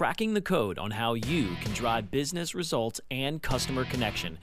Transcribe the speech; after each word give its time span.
Cracking 0.00 0.32
the 0.32 0.40
code 0.40 0.78
on 0.78 0.90
how 0.90 1.12
you 1.12 1.54
can 1.60 1.74
drive 1.74 2.10
business 2.10 2.54
results 2.54 3.02
and 3.10 3.42
customer 3.42 3.84
connection. 3.84 4.38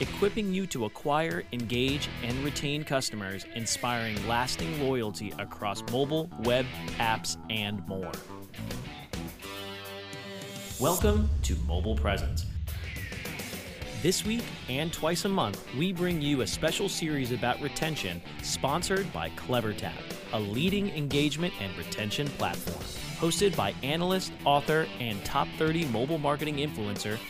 Equipping 0.00 0.52
you 0.52 0.66
to 0.66 0.86
acquire, 0.86 1.44
engage, 1.52 2.08
and 2.24 2.36
retain 2.42 2.82
customers, 2.82 3.46
inspiring 3.54 4.16
lasting 4.26 4.82
loyalty 4.82 5.32
across 5.38 5.80
mobile, 5.92 6.28
web, 6.40 6.66
apps, 6.98 7.36
and 7.50 7.86
more. 7.86 8.10
Welcome 10.80 11.30
to 11.44 11.54
Mobile 11.68 11.94
Presence. 11.94 12.46
This 14.02 14.26
week 14.26 14.42
and 14.68 14.92
twice 14.92 15.24
a 15.24 15.28
month, 15.28 15.64
we 15.78 15.92
bring 15.92 16.20
you 16.20 16.40
a 16.40 16.46
special 16.48 16.88
series 16.88 17.30
about 17.30 17.60
retention 17.60 18.20
sponsored 18.42 19.12
by 19.12 19.30
CleverTap, 19.36 20.02
a 20.32 20.40
leading 20.40 20.90
engagement 20.96 21.54
and 21.60 21.78
retention 21.78 22.26
platform. 22.26 23.11
Hosted 23.22 23.54
by 23.54 23.72
analyst, 23.84 24.32
author, 24.44 24.84
and 24.98 25.24
top 25.24 25.46
30 25.56 25.84
mobile 25.86 26.18
marketing 26.18 26.56
influencer, 26.56 27.20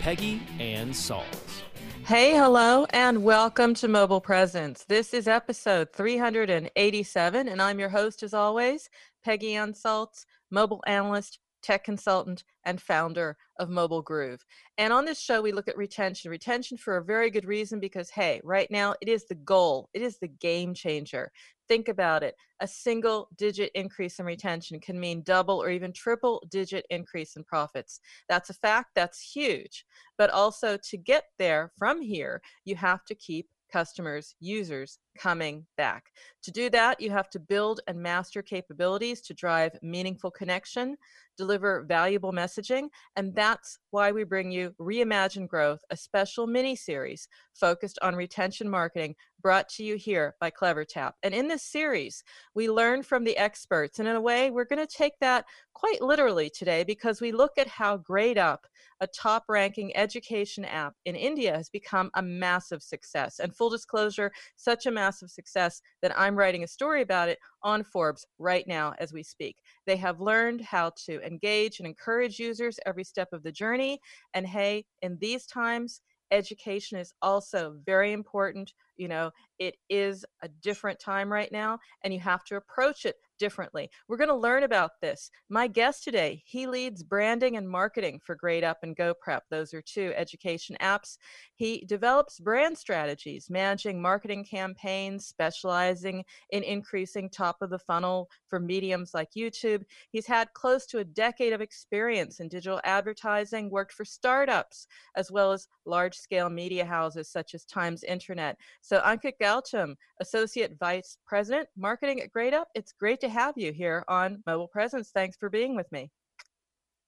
Peggy 0.00 0.42
Anne 0.58 0.90
Salz. 0.90 1.62
Hey, 2.04 2.34
hello, 2.34 2.84
and 2.90 3.22
welcome 3.22 3.72
to 3.74 3.86
Mobile 3.86 4.20
Presence. 4.20 4.84
This 4.88 5.14
is 5.14 5.28
episode 5.28 5.92
387, 5.92 7.46
and 7.46 7.62
I'm 7.62 7.78
your 7.78 7.90
host, 7.90 8.24
as 8.24 8.34
always, 8.34 8.90
Peggy 9.22 9.54
Anne 9.54 9.72
Salz, 9.72 10.26
mobile 10.50 10.82
analyst, 10.88 11.38
tech 11.62 11.84
consultant, 11.84 12.42
and 12.64 12.82
founder 12.82 13.36
of 13.60 13.70
Mobile 13.70 14.02
Groove. 14.02 14.44
And 14.78 14.92
on 14.92 15.04
this 15.04 15.20
show, 15.20 15.42
we 15.42 15.52
look 15.52 15.68
at 15.68 15.76
retention. 15.76 16.32
Retention 16.32 16.76
for 16.76 16.96
a 16.96 17.04
very 17.04 17.30
good 17.30 17.44
reason 17.44 17.78
because, 17.78 18.10
hey, 18.10 18.40
right 18.42 18.68
now 18.68 18.96
it 19.00 19.08
is 19.08 19.26
the 19.26 19.36
goal, 19.36 19.90
it 19.94 20.02
is 20.02 20.18
the 20.18 20.26
game 20.26 20.74
changer. 20.74 21.30
Think 21.70 21.86
about 21.88 22.24
it. 22.24 22.34
A 22.58 22.66
single 22.66 23.28
digit 23.38 23.70
increase 23.76 24.18
in 24.18 24.26
retention 24.26 24.80
can 24.80 24.98
mean 24.98 25.22
double 25.22 25.62
or 25.62 25.70
even 25.70 25.92
triple 25.92 26.42
digit 26.50 26.84
increase 26.90 27.36
in 27.36 27.44
profits. 27.44 28.00
That's 28.28 28.50
a 28.50 28.54
fact, 28.54 28.88
that's 28.96 29.20
huge. 29.20 29.86
But 30.18 30.30
also 30.30 30.76
to 30.76 30.96
get 30.96 31.26
there 31.38 31.70
from 31.78 32.02
here, 32.02 32.42
you 32.64 32.74
have 32.74 33.04
to 33.04 33.14
keep 33.14 33.48
customers, 33.72 34.34
users 34.40 34.98
coming 35.18 35.66
back. 35.76 36.10
To 36.42 36.50
do 36.50 36.70
that, 36.70 37.00
you 37.00 37.10
have 37.10 37.28
to 37.30 37.38
build 37.38 37.80
and 37.86 38.00
master 38.00 38.42
capabilities 38.42 39.20
to 39.22 39.34
drive 39.34 39.78
meaningful 39.82 40.30
connection, 40.30 40.96
deliver 41.36 41.84
valuable 41.88 42.32
messaging, 42.32 42.88
and 43.16 43.34
that's 43.34 43.78
why 43.90 44.12
we 44.12 44.24
bring 44.24 44.50
you 44.50 44.74
Reimagine 44.80 45.48
Growth, 45.48 45.80
a 45.90 45.96
special 45.96 46.46
mini 46.46 46.76
series 46.76 47.28
focused 47.54 47.98
on 48.02 48.14
retention 48.14 48.68
marketing 48.68 49.14
brought 49.42 49.68
to 49.70 49.84
you 49.84 49.96
here 49.96 50.34
by 50.40 50.50
CleverTap. 50.50 51.12
And 51.22 51.34
in 51.34 51.48
this 51.48 51.62
series, 51.62 52.22
we 52.54 52.70
learn 52.70 53.02
from 53.02 53.24
the 53.24 53.36
experts, 53.36 53.98
and 53.98 54.08
in 54.08 54.16
a 54.16 54.20
way, 54.20 54.50
we're 54.50 54.64
going 54.64 54.86
to 54.86 54.96
take 54.96 55.18
that 55.20 55.44
quite 55.74 56.02
literally 56.02 56.50
today 56.50 56.84
because 56.84 57.20
we 57.20 57.32
look 57.32 57.52
at 57.56 57.66
how 57.66 57.98
GradeUp, 57.98 58.58
a 59.00 59.06
top 59.06 59.44
ranking 59.48 59.96
education 59.96 60.64
app 60.66 60.92
in 61.06 61.16
India, 61.16 61.56
has 61.56 61.70
become 61.70 62.10
a 62.14 62.22
massive 62.22 62.82
success. 62.82 63.38
And 63.38 63.56
full 63.56 63.70
disclosure, 63.70 64.30
such 64.56 64.84
a 64.84 64.90
massive 65.00 65.30
success 65.30 65.80
that 66.02 66.12
I'm 66.18 66.36
writing 66.36 66.62
a 66.62 66.68
story 66.68 67.00
about 67.00 67.30
it 67.30 67.38
on 67.62 67.82
Forbes 67.82 68.26
right 68.38 68.66
now 68.66 68.92
as 68.98 69.14
we 69.14 69.22
speak. 69.22 69.56
They 69.86 69.96
have 69.96 70.20
learned 70.20 70.60
how 70.60 70.92
to 71.06 71.26
engage 71.26 71.78
and 71.78 71.86
encourage 71.86 72.38
users 72.38 72.78
every 72.84 73.04
step 73.04 73.28
of 73.32 73.42
the 73.42 73.52
journey. 73.52 73.98
And 74.34 74.46
hey, 74.46 74.84
in 75.00 75.16
these 75.18 75.46
times, 75.46 76.02
education 76.30 76.98
is 76.98 77.14
also 77.22 77.76
very 77.86 78.12
important. 78.12 78.72
You 78.96 79.08
know, 79.08 79.30
it 79.58 79.76
is 79.88 80.24
a 80.42 80.48
different 80.48 81.00
time 81.00 81.32
right 81.32 81.50
now, 81.50 81.78
and 82.04 82.12
you 82.12 82.20
have 82.20 82.44
to 82.44 82.56
approach 82.56 83.06
it 83.06 83.16
differently. 83.40 83.90
We're 84.06 84.18
going 84.18 84.28
to 84.28 84.34
learn 84.36 84.62
about 84.62 84.92
this. 85.00 85.30
My 85.48 85.66
guest 85.66 86.04
today, 86.04 86.42
he 86.46 86.68
leads 86.68 87.02
branding 87.02 87.56
and 87.56 87.68
marketing 87.68 88.20
for 88.24 88.36
Grade 88.36 88.62
Up 88.62 88.78
and 88.84 88.96
GoPrep. 88.96 89.40
Those 89.50 89.74
are 89.74 89.82
two 89.82 90.12
education 90.14 90.76
apps. 90.80 91.16
He 91.56 91.84
develops 91.88 92.38
brand 92.38 92.78
strategies, 92.78 93.50
managing 93.50 94.00
marketing 94.00 94.44
campaigns, 94.44 95.26
specializing 95.26 96.24
in 96.50 96.62
increasing 96.62 97.28
top 97.28 97.56
of 97.62 97.70
the 97.70 97.78
funnel 97.78 98.28
for 98.46 98.60
mediums 98.60 99.14
like 99.14 99.30
YouTube. 99.36 99.82
He's 100.10 100.26
had 100.26 100.52
close 100.52 100.86
to 100.86 100.98
a 100.98 101.04
decade 101.04 101.52
of 101.52 101.62
experience 101.62 102.40
in 102.40 102.48
digital 102.48 102.80
advertising, 102.84 103.70
worked 103.70 103.92
for 103.92 104.04
startups 104.04 104.86
as 105.16 105.30
well 105.30 105.52
as 105.52 105.66
large 105.86 106.14
scale 106.14 106.50
media 106.50 106.84
houses 106.84 107.30
such 107.30 107.54
as 107.54 107.64
Times 107.64 108.04
Internet. 108.04 108.58
So 108.82 109.00
Ankit 109.00 109.34
Gautam, 109.40 109.94
Associate 110.20 110.72
Vice 110.78 111.16
President, 111.26 111.68
Marketing 111.76 112.20
at 112.20 112.30
Grade 112.30 112.54
Up, 112.54 112.68
It's 112.74 112.92
great 112.92 113.20
to 113.20 113.29
have 113.30 113.56
you 113.56 113.72
here 113.72 114.04
on 114.08 114.42
Mobile 114.46 114.68
Presence. 114.68 115.10
Thanks 115.10 115.36
for 115.36 115.48
being 115.48 115.74
with 115.74 115.90
me. 115.90 116.10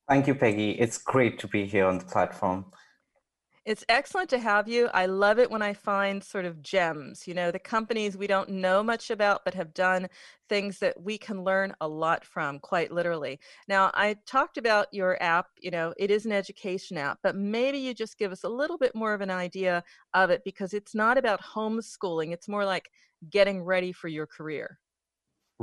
Thank 0.09 0.27
you, 0.27 0.35
Peggy. 0.35 0.73
It's 0.73 0.99
great 0.99 1.39
to 1.41 1.49
be 1.49 1.67
here 1.67 1.87
on 1.87 1.99
the 1.99 2.05
platform. 2.05 2.67
It's 3.65 3.85
excellent 3.89 4.29
to 4.31 4.41
have 4.41 4.67
you. 4.67 4.89
I 4.93 5.07
love 5.07 5.39
it 5.39 5.49
when 5.49 5.63
I 5.63 5.73
find 5.73 6.23
sort 6.23 6.47
of 6.47 6.63
gems, 6.63 7.29
you 7.29 7.35
know, 7.35 7.53
the 7.53 7.61
companies 7.61 8.17
we 8.17 8.27
don't 8.27 8.49
know 8.49 8.83
much 8.83 9.11
about 9.11 9.45
but 9.45 9.55
have 9.55 9.73
done 9.73 10.09
things 10.49 10.81
that 10.81 11.01
we 11.01 11.17
can 11.17 11.45
learn 11.45 11.73
a 11.81 11.87
lot 11.87 12.25
from, 12.25 12.59
quite 12.59 12.91
literally. 12.91 13.39
Now, 13.69 13.93
I 13.95 14.17
talked 14.27 14.59
about 14.59 14.89
your 14.91 15.17
app, 15.23 15.47
you 15.61 15.71
know, 15.71 15.95
it 15.97 16.11
is 16.11 16.27
an 16.27 16.33
education 16.33 16.99
app, 16.99 17.21
but 17.23 17.37
maybe 17.37 17.79
you 17.79 17.95
just 17.95 18.19
give 18.19 18.33
us 18.33 18.43
a 18.43 18.49
little 18.49 18.79
bit 18.79 18.97
more 18.97 19.15
of 19.15 19.21
an 19.21 19.31
idea 19.31 19.85
of 20.13 20.31
it 20.31 20.43
because 20.45 20.75
it's 20.75 20.95
not 20.95 21.17
about 21.17 21.41
homeschooling, 21.41 22.33
it's 22.33 22.49
more 22.49 22.65
like 22.65 22.91
getting 23.31 23.63
ready 23.63 23.93
for 23.93 24.09
your 24.09 24.27
career. 24.27 24.81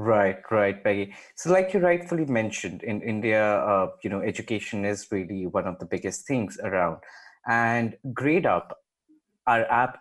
Right, 0.02 0.38
right, 0.50 0.82
Peggy. 0.82 1.14
So, 1.36 1.52
like 1.52 1.74
you 1.74 1.80
rightfully 1.82 2.26
mentioned, 2.26 2.84
in 2.84 3.02
India, 3.02 3.44
uh, 3.58 3.88
you 4.02 4.10
know, 4.10 4.22
education 4.22 4.86
is 4.86 5.08
really 5.12 5.46
one 5.48 5.68
of 5.68 5.78
the 5.80 5.86
biggest 5.86 6.26
things 6.26 6.58
around. 6.64 6.98
And 7.48 7.98
GradeUp, 8.14 8.70
our 9.48 9.66
app 9.72 10.00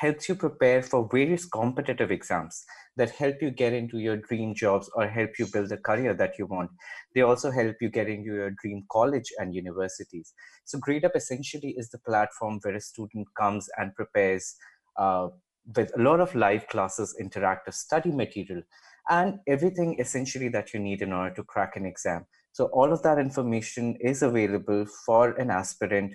helps 0.00 0.28
you 0.28 0.34
prepare 0.36 0.82
for 0.82 1.08
various 1.10 1.46
competitive 1.46 2.10
exams 2.10 2.64
that 2.96 3.10
help 3.10 3.36
you 3.42 3.50
get 3.50 3.72
into 3.72 3.98
your 3.98 4.16
dream 4.18 4.54
jobs 4.54 4.90
or 4.94 5.08
help 5.08 5.30
you 5.38 5.46
build 5.52 5.70
the 5.70 5.78
career 5.78 6.14
that 6.14 6.38
you 6.38 6.46
want. 6.46 6.70
They 7.14 7.22
also 7.22 7.50
help 7.50 7.76
you 7.80 7.90
get 7.90 8.08
into 8.08 8.26
your 8.34 8.50
dream 8.62 8.84
college 8.92 9.32
and 9.38 9.54
universities. 9.54 10.34
So, 10.64 10.78
GradeUp 10.78 11.16
essentially 11.16 11.74
is 11.78 11.90
the 11.90 11.98
platform 11.98 12.60
where 12.62 12.76
a 12.76 12.80
student 12.80 13.28
comes 13.40 13.68
and 13.78 13.94
prepares 13.94 14.56
uh, 14.96 15.28
with 15.76 15.90
a 15.96 16.02
lot 16.02 16.20
of 16.20 16.34
live 16.34 16.66
classes, 16.68 17.16
interactive 17.20 17.74
study 17.74 18.10
material, 18.10 18.62
and 19.10 19.38
everything 19.46 19.98
essentially 19.98 20.48
that 20.48 20.72
you 20.72 20.80
need 20.80 21.02
in 21.02 21.12
order 21.12 21.34
to 21.34 21.44
crack 21.44 21.76
an 21.76 21.86
exam. 21.86 22.26
So, 22.52 22.66
all 22.66 22.92
of 22.92 23.02
that 23.02 23.18
information 23.18 23.96
is 24.00 24.22
available 24.22 24.86
for 25.06 25.30
an 25.32 25.50
aspirant 25.50 26.14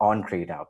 on 0.00 0.22
GradeUp. 0.22 0.66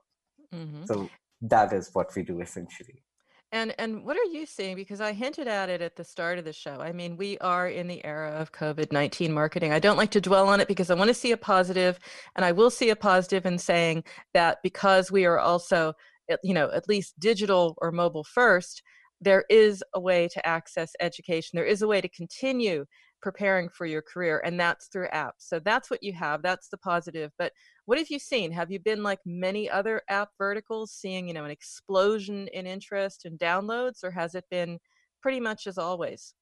Mm-hmm. 0.54 0.84
So, 0.84 1.08
that 1.42 1.72
is 1.72 1.90
what 1.92 2.14
we 2.16 2.22
do 2.22 2.40
essentially. 2.40 3.02
And 3.50 3.74
and 3.78 4.04
what 4.04 4.16
are 4.18 4.24
you 4.24 4.44
seeing? 4.44 4.76
Because 4.76 5.00
I 5.00 5.12
hinted 5.12 5.48
at 5.48 5.70
it 5.70 5.80
at 5.80 5.96
the 5.96 6.04
start 6.04 6.38
of 6.38 6.44
the 6.44 6.52
show. 6.52 6.80
I 6.80 6.92
mean, 6.92 7.16
we 7.16 7.38
are 7.38 7.68
in 7.68 7.86
the 7.86 8.04
era 8.04 8.32
of 8.32 8.52
COVID 8.52 8.92
nineteen 8.92 9.32
marketing. 9.32 9.72
I 9.72 9.78
don't 9.78 9.96
like 9.96 10.10
to 10.10 10.20
dwell 10.20 10.48
on 10.48 10.60
it 10.60 10.68
because 10.68 10.90
I 10.90 10.94
want 10.94 11.08
to 11.08 11.14
see 11.14 11.32
a 11.32 11.36
positive, 11.36 11.98
and 12.36 12.44
I 12.44 12.52
will 12.52 12.70
see 12.70 12.90
a 12.90 12.96
positive 12.96 13.46
in 13.46 13.58
saying 13.58 14.04
that 14.34 14.58
because 14.62 15.10
we 15.10 15.24
are 15.24 15.38
also, 15.38 15.94
you 16.42 16.52
know, 16.52 16.70
at 16.74 16.88
least 16.88 17.18
digital 17.18 17.74
or 17.78 17.90
mobile 17.90 18.24
first, 18.24 18.82
there 19.20 19.44
is 19.48 19.82
a 19.94 20.00
way 20.00 20.28
to 20.28 20.46
access 20.46 20.92
education. 21.00 21.56
There 21.56 21.64
is 21.64 21.82
a 21.82 21.88
way 21.88 22.00
to 22.00 22.08
continue 22.08 22.84
preparing 23.20 23.68
for 23.68 23.84
your 23.84 24.02
career, 24.02 24.40
and 24.44 24.58
that's 24.60 24.86
through 24.86 25.08
apps. 25.08 25.40
So 25.40 25.58
that's 25.58 25.90
what 25.90 26.02
you 26.02 26.12
have. 26.12 26.42
That's 26.42 26.68
the 26.68 26.78
positive. 26.78 27.32
But 27.38 27.52
what 27.86 27.98
have 27.98 28.10
you 28.10 28.18
seen? 28.18 28.52
Have 28.52 28.70
you 28.70 28.78
been 28.78 29.02
like 29.02 29.18
many 29.26 29.68
other 29.68 30.02
app 30.08 30.30
verticals, 30.38 30.92
seeing 30.92 31.26
you 31.26 31.34
know 31.34 31.44
an 31.44 31.50
explosion 31.50 32.48
in 32.52 32.66
interest 32.66 33.24
and 33.24 33.38
downloads, 33.38 34.04
or 34.04 34.12
has 34.12 34.34
it 34.34 34.44
been 34.50 34.78
pretty 35.20 35.40
much 35.40 35.66
as 35.66 35.78
always? 35.78 36.34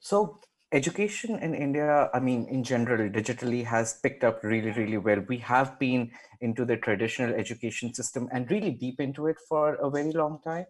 So 0.00 0.40
education 0.72 1.38
in 1.40 1.54
India, 1.54 2.08
I 2.14 2.20
mean, 2.20 2.46
in 2.46 2.64
general, 2.64 3.10
digitally 3.10 3.64
has 3.64 4.00
picked 4.00 4.24
up 4.24 4.42
really, 4.42 4.70
really 4.70 4.96
well. 4.96 5.22
We 5.28 5.38
have 5.38 5.78
been 5.78 6.10
into 6.40 6.64
the 6.64 6.78
traditional 6.78 7.34
education 7.34 7.92
system 7.92 8.28
and 8.32 8.50
really 8.50 8.70
deep 8.70 8.98
into 9.00 9.26
it 9.26 9.36
for 9.46 9.74
a 9.74 9.90
very 9.90 10.12
long 10.12 10.40
time 10.42 10.66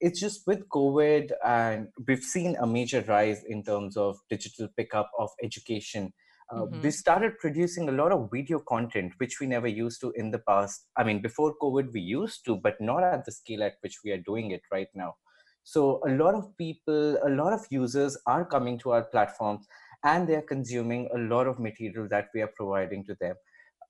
it's 0.00 0.20
just 0.20 0.46
with 0.46 0.68
COVID, 0.68 1.32
and 1.44 1.88
we've 2.06 2.22
seen 2.22 2.56
a 2.60 2.66
major 2.66 3.04
rise 3.08 3.44
in 3.44 3.62
terms 3.64 3.96
of 3.96 4.16
digital 4.30 4.68
pickup 4.76 5.10
of 5.18 5.30
education. 5.42 6.12
Uh, 6.50 6.62
mm-hmm. 6.62 6.82
We 6.82 6.90
started 6.90 7.38
producing 7.38 7.88
a 7.88 7.92
lot 7.92 8.12
of 8.12 8.30
video 8.32 8.58
content, 8.60 9.12
which 9.18 9.40
we 9.40 9.46
never 9.46 9.66
used 9.66 10.00
to 10.00 10.12
in 10.16 10.30
the 10.30 10.38
past. 10.38 10.86
I 10.96 11.04
mean, 11.04 11.20
before 11.20 11.54
COVID, 11.60 11.92
we 11.92 12.00
used 12.00 12.44
to, 12.46 12.56
but 12.56 12.80
not 12.80 13.02
at 13.02 13.24
the 13.24 13.32
scale 13.32 13.62
at 13.62 13.74
which 13.80 13.98
we 14.04 14.12
are 14.12 14.18
doing 14.18 14.52
it 14.52 14.62
right 14.72 14.88
now. 14.94 15.16
So, 15.64 16.00
a 16.06 16.10
lot 16.12 16.34
of 16.34 16.56
people, 16.56 17.18
a 17.26 17.28
lot 17.28 17.52
of 17.52 17.66
users 17.70 18.16
are 18.26 18.44
coming 18.44 18.78
to 18.78 18.92
our 18.92 19.04
platforms 19.04 19.66
and 20.04 20.28
they're 20.28 20.42
consuming 20.42 21.08
a 21.14 21.18
lot 21.18 21.46
of 21.46 21.58
material 21.58 22.08
that 22.08 22.28
we 22.34 22.40
are 22.40 22.50
providing 22.56 23.04
to 23.06 23.16
them. 23.20 23.34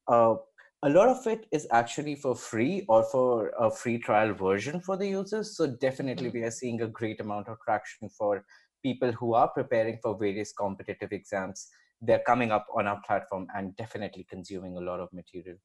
Uh, 0.08 0.37
a 0.82 0.88
lot 0.88 1.08
of 1.08 1.26
it 1.26 1.46
is 1.50 1.66
actually 1.72 2.14
for 2.14 2.36
free 2.36 2.84
or 2.88 3.02
for 3.02 3.50
a 3.58 3.70
free 3.70 3.98
trial 3.98 4.32
version 4.32 4.80
for 4.80 4.96
the 4.96 5.08
users. 5.08 5.56
So 5.56 5.66
definitely 5.66 6.28
mm-hmm. 6.28 6.38
we 6.38 6.44
are 6.44 6.50
seeing 6.50 6.82
a 6.82 6.86
great 6.86 7.20
amount 7.20 7.48
of 7.48 7.58
traction 7.64 8.08
for 8.08 8.44
people 8.82 9.10
who 9.12 9.34
are 9.34 9.48
preparing 9.48 9.98
for 10.00 10.16
various 10.16 10.52
competitive 10.52 11.10
exams. 11.12 11.69
They're 12.00 12.22
coming 12.25 12.52
up 12.52 12.66
on 12.76 12.86
our 12.86 13.00
platform 13.04 13.48
and 13.56 13.76
definitely 13.76 14.25
consuming 14.30 14.76
a 14.76 14.80
lot 14.80 15.00
of 15.00 15.12
material. 15.12 15.56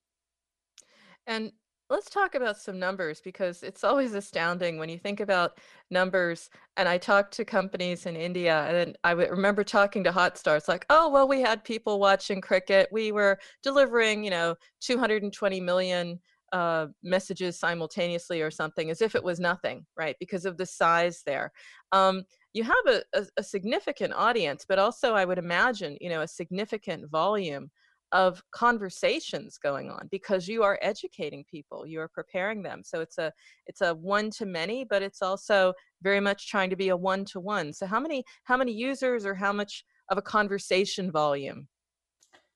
And 1.28 1.52
Let's 1.94 2.10
talk 2.10 2.34
about 2.34 2.58
some 2.58 2.80
numbers 2.80 3.22
because 3.22 3.62
it's 3.62 3.84
always 3.84 4.16
astounding 4.16 4.80
when 4.80 4.90
you 4.90 4.98
think 4.98 5.20
about 5.20 5.60
numbers. 5.92 6.50
And 6.76 6.90
I 6.90 6.98
talked 6.98 7.36
to 7.36 7.46
companies 7.46 8.08
in 8.08 8.16
India, 8.16 8.64
and 8.64 8.98
I 9.04 9.12
remember 9.12 9.64
talking 9.64 10.04
to 10.06 10.12
Hotstar. 10.12 10.58
It's 10.58 10.68
like, 10.68 10.88
oh, 10.90 11.08
well, 11.12 11.28
we 11.28 11.40
had 11.40 11.64
people 11.64 12.00
watching 12.00 12.42
cricket. 12.42 12.90
We 12.92 13.12
were 13.12 13.38
delivering, 13.62 14.24
you 14.24 14.32
know, 14.32 14.56
220 14.80 15.62
million 15.62 16.20
uh, 16.52 16.88
messages 17.04 17.60
simultaneously 17.60 18.42
or 18.42 18.50
something, 18.50 18.90
as 18.90 19.00
if 19.04 19.14
it 19.14 19.24
was 19.24 19.40
nothing, 19.40 19.86
right? 19.96 20.16
Because 20.20 20.46
of 20.46 20.58
the 20.58 20.66
size 20.66 21.22
there. 21.28 21.52
Um, 21.92 22.24
you 22.54 22.64
have 22.64 22.88
a, 22.88 23.04
a, 23.14 23.26
a 23.38 23.44
significant 23.44 24.14
audience, 24.14 24.66
but 24.68 24.80
also, 24.80 25.14
I 25.14 25.26
would 25.26 25.38
imagine, 25.38 26.00
you 26.02 26.10
know, 26.10 26.22
a 26.22 26.28
significant 26.28 27.12
volume 27.12 27.70
of 28.14 28.42
conversations 28.52 29.58
going 29.58 29.90
on 29.90 30.08
because 30.12 30.48
you 30.48 30.64
are 30.64 30.80
educating 30.82 31.44
people 31.50 31.86
you 31.86 32.00
are 32.00 32.08
preparing 32.08 32.62
them. 32.62 32.82
So 32.86 33.02
it's 33.02 33.18
a 33.18 33.34
it's 33.66 33.82
a 33.82 33.96
one 33.96 34.30
to 34.38 34.46
many 34.46 34.86
but 34.86 35.02
it's 35.02 35.22
also 35.22 35.74
very 36.02 36.20
much 36.20 36.50
trying 36.50 36.70
to 36.70 36.76
be 36.76 36.90
a 36.90 36.98
one 36.98 37.26
to 37.26 37.40
one. 37.40 37.74
So 37.74 37.86
how 37.88 38.00
many 38.00 38.24
how 38.44 38.56
many 38.56 38.72
users 38.72 39.26
or 39.26 39.34
how 39.34 39.52
much 39.52 39.84
of 40.10 40.18
a 40.18 40.22
conversation 40.22 41.12
volume? 41.12 41.68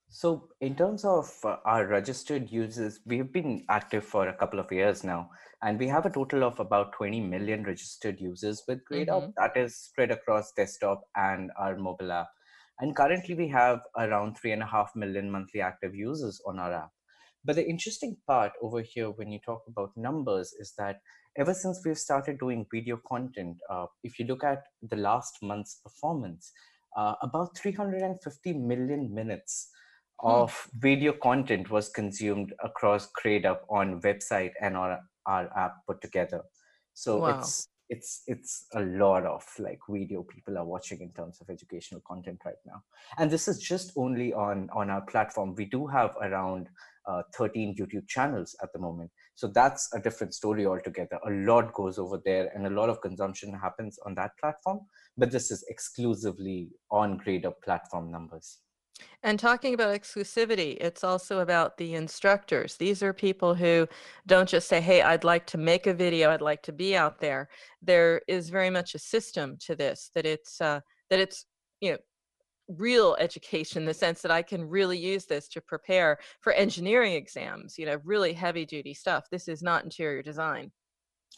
So 0.09 0.49
in 0.61 0.75
terms 0.75 1.03
of 1.03 1.29
uh, 1.43 1.57
our 1.65 1.87
registered 1.87 2.49
users 2.51 2.99
we've 3.05 3.33
been 3.33 3.65
active 3.67 4.05
for 4.05 4.27
a 4.27 4.33
couple 4.33 4.59
of 4.59 4.71
years 4.71 5.03
now 5.03 5.31
and 5.63 5.79
we 5.79 5.87
have 5.87 6.05
a 6.05 6.11
total 6.11 6.43
of 6.43 6.59
about 6.59 6.93
20 6.93 7.19
million 7.19 7.63
registered 7.63 8.21
users 8.21 8.61
with 8.67 8.79
GradeUp 8.89 9.07
mm-hmm. 9.07 9.31
that 9.37 9.57
is 9.57 9.75
spread 9.75 10.11
across 10.11 10.51
desktop 10.51 11.01
and 11.15 11.49
our 11.57 11.75
mobile 11.75 12.11
app 12.11 12.27
and 12.79 12.95
currently, 12.95 13.35
we 13.35 13.47
have 13.49 13.81
around 13.97 14.37
three 14.37 14.51
and 14.51 14.61
a 14.61 14.65
half 14.65 14.91
million 14.95 15.31
monthly 15.31 15.61
active 15.61 15.95
users 15.95 16.39
on 16.45 16.59
our 16.59 16.73
app. 16.73 16.91
But 17.43 17.55
the 17.55 17.67
interesting 17.67 18.17
part 18.27 18.51
over 18.61 18.81
here, 18.81 19.09
when 19.11 19.31
you 19.31 19.39
talk 19.39 19.63
about 19.67 19.91
numbers, 19.95 20.53
is 20.59 20.73
that 20.77 20.97
ever 21.37 21.53
since 21.53 21.81
we've 21.85 21.97
started 21.97 22.39
doing 22.39 22.65
video 22.71 22.99
content, 23.07 23.57
uh, 23.69 23.85
if 24.03 24.19
you 24.19 24.25
look 24.25 24.43
at 24.43 24.63
the 24.81 24.97
last 24.97 25.37
month's 25.41 25.75
performance, 25.75 26.51
uh, 26.95 27.13
about 27.21 27.57
350 27.57 28.53
million 28.53 29.13
minutes 29.13 29.69
hmm. 30.21 30.29
of 30.29 30.69
video 30.77 31.13
content 31.13 31.69
was 31.69 31.89
consumed 31.89 32.53
across 32.63 33.09
GradeUp 33.23 33.59
on 33.69 34.01
website 34.01 34.51
and 34.61 34.75
our, 34.75 34.99
our 35.25 35.49
app 35.57 35.75
put 35.87 36.01
together. 36.01 36.41
So 36.93 37.17
wow. 37.19 37.39
it's 37.39 37.67
it's 37.89 38.23
it's 38.27 38.65
a 38.75 38.81
lot 38.81 39.25
of 39.25 39.43
like 39.59 39.79
video 39.89 40.23
people 40.23 40.57
are 40.57 40.65
watching 40.65 41.01
in 41.01 41.11
terms 41.13 41.39
of 41.41 41.49
educational 41.49 42.01
content 42.07 42.39
right 42.45 42.61
now. 42.65 42.83
And 43.17 43.31
this 43.31 43.47
is 43.47 43.59
just 43.59 43.91
only 43.95 44.33
on 44.33 44.69
on 44.73 44.89
our 44.89 45.01
platform. 45.01 45.55
We 45.55 45.65
do 45.65 45.87
have 45.87 46.15
around 46.21 46.67
uh, 47.07 47.21
13 47.37 47.75
youtube 47.79 48.07
channels 48.07 48.55
at 48.61 48.73
the 48.73 48.79
moment. 48.79 49.09
So 49.35 49.47
that's 49.47 49.87
a 49.93 49.99
different 49.99 50.33
story 50.33 50.65
altogether. 50.65 51.19
A 51.25 51.31
lot 51.31 51.73
goes 51.73 51.97
over 51.97 52.19
there 52.25 52.51
and 52.53 52.67
a 52.67 52.69
lot 52.69 52.89
of 52.89 53.01
consumption 53.01 53.53
happens 53.53 53.97
on 54.05 54.15
that 54.15 54.31
platform 54.39 54.81
but 55.17 55.31
this 55.31 55.51
is 55.51 55.65
exclusively 55.67 56.69
on 56.91 57.19
GradeUp 57.19 57.55
platform 57.63 58.11
numbers 58.11 58.59
and 59.23 59.39
talking 59.39 59.73
about 59.73 59.99
exclusivity, 59.99 60.77
it's 60.79 61.03
also 61.03 61.39
about 61.39 61.77
the 61.77 61.95
instructors. 61.95 62.77
These 62.77 63.03
are 63.03 63.13
people 63.13 63.55
who 63.55 63.87
don't 64.25 64.47
just 64.47 64.67
say, 64.67 64.79
hey, 64.79 65.01
I'd 65.01 65.23
like 65.23 65.45
to 65.47 65.57
make 65.57 65.87
a 65.87 65.93
video, 65.93 66.31
I'd 66.31 66.41
like 66.41 66.63
to 66.63 66.71
be 66.71 66.95
out 66.95 67.19
there. 67.19 67.49
There 67.81 68.21
is 68.27 68.49
very 68.49 68.69
much 68.69 68.95
a 68.95 68.99
system 68.99 69.57
to 69.61 69.75
this, 69.75 70.11
that 70.15 70.25
it's 70.25 70.61
uh, 70.61 70.81
that 71.09 71.19
it's 71.19 71.45
you 71.81 71.91
know 71.91 71.97
real 72.67 73.15
education 73.19 73.85
the 73.85 73.93
sense 73.93 74.21
that 74.21 74.31
I 74.31 74.41
can 74.41 74.63
really 74.63 74.97
use 74.97 75.25
this 75.25 75.47
to 75.49 75.61
prepare 75.61 76.17
for 76.41 76.51
engineering 76.53 77.13
exams, 77.13 77.77
you 77.77 77.85
know, 77.85 77.97
really 78.03 78.33
heavy 78.33 78.65
duty 78.65 78.93
stuff. 78.93 79.25
This 79.31 79.47
is 79.47 79.61
not 79.61 79.83
interior 79.83 80.21
design. 80.21 80.71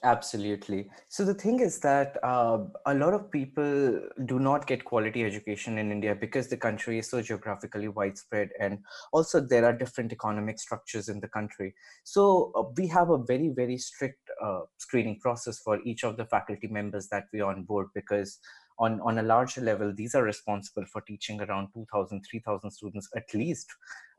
Absolutely. 0.01 0.89
So 1.09 1.25
the 1.25 1.33
thing 1.33 1.59
is 1.59 1.79
that 1.79 2.17
uh, 2.23 2.59
a 2.85 2.93
lot 2.93 3.13
of 3.13 3.29
people 3.29 3.99
do 4.25 4.39
not 4.39 4.65
get 4.65 4.85
quality 4.85 5.25
education 5.25 5.77
in 5.77 5.91
India 5.91 6.15
because 6.15 6.47
the 6.47 6.55
country 6.55 6.99
is 6.99 7.09
so 7.09 7.21
geographically 7.21 7.89
widespread, 7.89 8.51
and 8.61 8.79
also 9.11 9.41
there 9.41 9.65
are 9.65 9.73
different 9.73 10.13
economic 10.13 10.57
structures 10.57 11.09
in 11.09 11.19
the 11.19 11.27
country. 11.27 11.75
So 12.05 12.53
uh, 12.55 12.63
we 12.77 12.87
have 12.87 13.09
a 13.09 13.17
very 13.17 13.49
very 13.49 13.77
strict 13.77 14.21
uh, 14.41 14.61
screening 14.77 15.19
process 15.19 15.59
for 15.59 15.81
each 15.83 16.05
of 16.05 16.15
the 16.15 16.25
faculty 16.25 16.67
members 16.67 17.09
that 17.09 17.25
we 17.33 17.41
onboard 17.41 17.87
because 17.93 18.39
on 18.77 19.01
on 19.01 19.17
a 19.17 19.23
larger 19.23 19.59
level, 19.59 19.93
these 19.93 20.15
are 20.15 20.23
responsible 20.23 20.85
for 20.85 21.01
teaching 21.01 21.41
around 21.41 21.67
2,000, 21.73 22.21
3,000 22.31 22.71
students 22.71 23.09
at 23.17 23.33
least, 23.33 23.67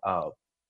uh, 0.06 0.28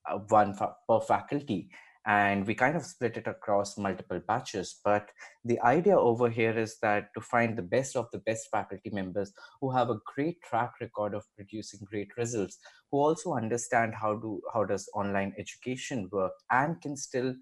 uh, 0.08 0.18
one 0.28 0.54
fa- 0.54 0.76
per 0.88 1.00
faculty 1.00 1.68
and 2.06 2.46
we 2.46 2.54
kind 2.54 2.76
of 2.76 2.84
split 2.84 3.16
it 3.16 3.26
across 3.26 3.76
multiple 3.76 4.20
batches. 4.26 4.80
But 4.84 5.10
the 5.44 5.60
idea 5.60 5.98
over 5.98 6.30
here 6.30 6.58
is 6.58 6.78
that 6.80 7.08
to 7.14 7.20
find 7.20 7.56
the 7.56 7.62
best 7.62 7.96
of 7.96 8.10
the 8.10 8.18
best 8.20 8.48
faculty 8.50 8.90
members 8.90 9.32
who 9.60 9.70
have 9.70 9.90
a 9.90 10.00
great 10.14 10.40
track 10.42 10.72
record 10.80 11.14
of 11.14 11.24
producing 11.36 11.80
great 11.84 12.08
results, 12.16 12.58
who 12.90 12.98
also 12.98 13.34
understand 13.34 13.94
how 13.94 14.14
do 14.14 14.40
how 14.54 14.64
does 14.64 14.88
online 14.94 15.34
education 15.38 16.08
work 16.10 16.32
and 16.50 16.80
can 16.80 16.96
still 16.96 17.34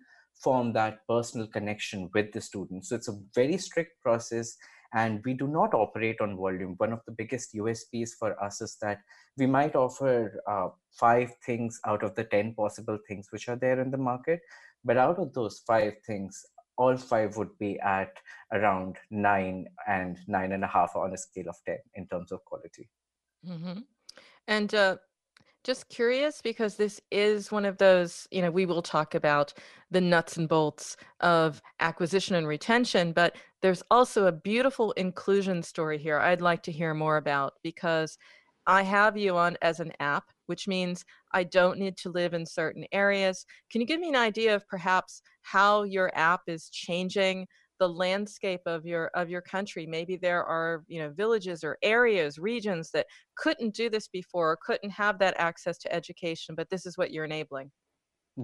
form 0.42 0.72
that 0.72 1.06
personal 1.08 1.46
connection 1.46 2.08
with 2.14 2.32
the 2.32 2.40
students. 2.40 2.88
So 2.88 2.96
it's 2.96 3.08
a 3.08 3.18
very 3.34 3.58
strict 3.58 4.00
process 4.02 4.56
and 4.94 5.22
we 5.24 5.34
do 5.34 5.46
not 5.46 5.74
operate 5.74 6.20
on 6.20 6.36
volume. 6.36 6.74
One 6.78 6.92
of 6.92 7.00
the 7.06 7.12
biggest 7.12 7.54
USPs 7.54 8.10
for 8.18 8.42
us 8.42 8.60
is 8.60 8.76
that 8.80 9.00
we 9.36 9.46
might 9.46 9.76
offer 9.76 10.42
uh, 10.48 10.68
five 10.98 11.32
things 11.44 11.78
out 11.86 12.02
of 12.02 12.14
the 12.14 12.24
10 12.24 12.54
possible 12.54 12.98
things 13.06 13.28
which 13.30 13.48
are 13.48 13.56
there 13.56 13.80
in 13.80 13.90
the 13.90 13.98
market. 13.98 14.40
But 14.84 14.96
out 14.96 15.18
of 15.18 15.34
those 15.34 15.62
five 15.66 15.94
things, 16.06 16.44
all 16.78 16.96
five 16.96 17.36
would 17.36 17.56
be 17.58 17.78
at 17.80 18.12
around 18.52 18.96
nine 19.10 19.66
and 19.86 20.16
nine 20.26 20.52
and 20.52 20.64
a 20.64 20.68
half 20.68 20.94
on 20.96 21.12
a 21.12 21.18
scale 21.18 21.48
of 21.48 21.56
10 21.66 21.76
in 21.96 22.06
terms 22.06 22.32
of 22.32 22.44
quality. 22.44 22.88
Mm-hmm. 23.46 23.80
And 24.46 24.74
uh, 24.74 24.96
just 25.64 25.88
curious 25.88 26.40
because 26.40 26.76
this 26.76 27.00
is 27.10 27.52
one 27.52 27.64
of 27.64 27.78
those, 27.78 28.26
you 28.30 28.42
know, 28.42 28.50
we 28.50 28.66
will 28.66 28.82
talk 28.82 29.14
about 29.14 29.52
the 29.90 30.00
nuts 30.00 30.36
and 30.36 30.48
bolts 30.48 30.96
of 31.20 31.60
acquisition 31.80 32.36
and 32.36 32.46
retention, 32.46 33.12
but 33.12 33.36
there's 33.60 33.82
also 33.90 34.26
a 34.26 34.32
beautiful 34.32 34.92
inclusion 34.92 35.62
story 35.62 35.98
here 35.98 36.18
I'd 36.18 36.40
like 36.40 36.62
to 36.64 36.72
hear 36.72 36.94
more 36.94 37.16
about 37.16 37.54
because 37.62 38.16
I 38.66 38.82
have 38.82 39.16
you 39.16 39.36
on 39.36 39.56
as 39.62 39.80
an 39.80 39.92
app, 39.98 40.24
which 40.46 40.68
means 40.68 41.04
I 41.32 41.44
don't 41.44 41.78
need 41.78 41.96
to 41.98 42.10
live 42.10 42.34
in 42.34 42.44
certain 42.44 42.84
areas. 42.92 43.46
Can 43.70 43.80
you 43.80 43.86
give 43.86 44.00
me 44.00 44.10
an 44.10 44.16
idea 44.16 44.54
of 44.54 44.68
perhaps 44.68 45.22
how 45.42 45.84
your 45.84 46.10
app 46.14 46.42
is 46.46 46.68
changing 46.68 47.46
the 47.78 47.88
landscape 47.88 48.60
of 48.66 48.84
your 48.86 49.06
of 49.14 49.30
your 49.30 49.40
country. 49.40 49.86
Maybe 49.86 50.16
there 50.16 50.44
are 50.44 50.84
you 50.88 51.00
know 51.00 51.10
villages 51.10 51.64
or 51.64 51.78
areas 51.82 52.38
regions 52.38 52.90
that 52.92 53.06
couldn't 53.36 53.74
do 53.74 53.88
this 53.90 54.08
before 54.08 54.52
or 54.52 54.58
couldn't 54.64 54.90
have 54.90 55.18
that 55.18 55.34
access 55.38 55.78
to 55.78 55.92
education 55.92 56.54
but 56.54 56.68
this 56.70 56.86
is 56.86 56.98
what 56.98 57.10
you're 57.12 57.24
enabling. 57.24 57.70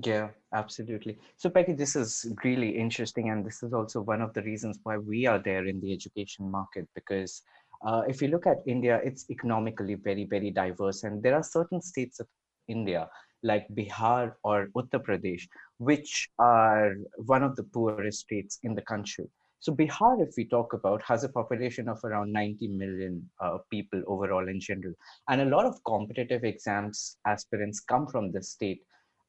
Yeah 0.03 0.31
absolutely. 0.53 1.19
So 1.37 1.51
peggy 1.51 1.73
this 1.73 1.95
is 1.97 2.27
really 2.45 2.71
interesting 2.71 3.31
and 3.31 3.45
this 3.47 3.63
is 3.63 3.73
also 3.73 4.01
one 4.01 4.21
of 4.21 4.33
the 4.35 4.43
reasons 4.43 4.79
why 4.83 4.99
we 4.99 5.27
are 5.27 5.39
there 5.39 5.67
in 5.67 5.81
the 5.81 5.93
education 5.93 6.51
market 6.51 6.89
because 6.95 7.43
uh, 7.87 8.03
if 8.09 8.23
you 8.23 8.29
look 8.29 8.47
at 8.47 8.59
india 8.67 9.01
it's 9.05 9.29
economically 9.31 9.95
very 9.95 10.25
very 10.25 10.51
diverse 10.51 11.05
and 11.05 11.23
there 11.23 11.35
are 11.35 11.43
certain 11.43 11.81
states 11.81 12.21
of 12.21 12.27
india 12.69 13.09
like 13.51 13.67
bihar 13.79 14.33
or 14.43 14.69
uttar 14.81 15.01
pradesh 15.07 15.47
which 15.79 16.29
are 16.39 16.95
one 17.17 17.43
of 17.43 17.57
the 17.57 17.63
poorest 17.63 18.21
states 18.21 18.59
in 18.63 18.75
the 18.75 18.83
country. 18.83 19.27
So 19.61 19.73
Bihar, 19.75 20.21
if 20.21 20.35
we 20.37 20.45
talk 20.45 20.75
about, 20.75 21.03
has 21.03 21.25
a 21.25 21.29
population 21.29 21.89
of 21.89 21.99
around 22.05 22.33
90 22.33 22.69
million 22.69 23.29
uh, 23.41 23.59
people 23.71 24.03
overall 24.07 24.47
in 24.47 24.61
general. 24.61 24.93
And 25.29 25.41
a 25.41 25.47
lot 25.47 25.65
of 25.65 25.83
competitive 25.87 26.45
exams 26.45 27.17
aspirants 27.27 27.81
come 27.81 28.07
from 28.07 28.31
this 28.31 28.51
state. 28.51 28.83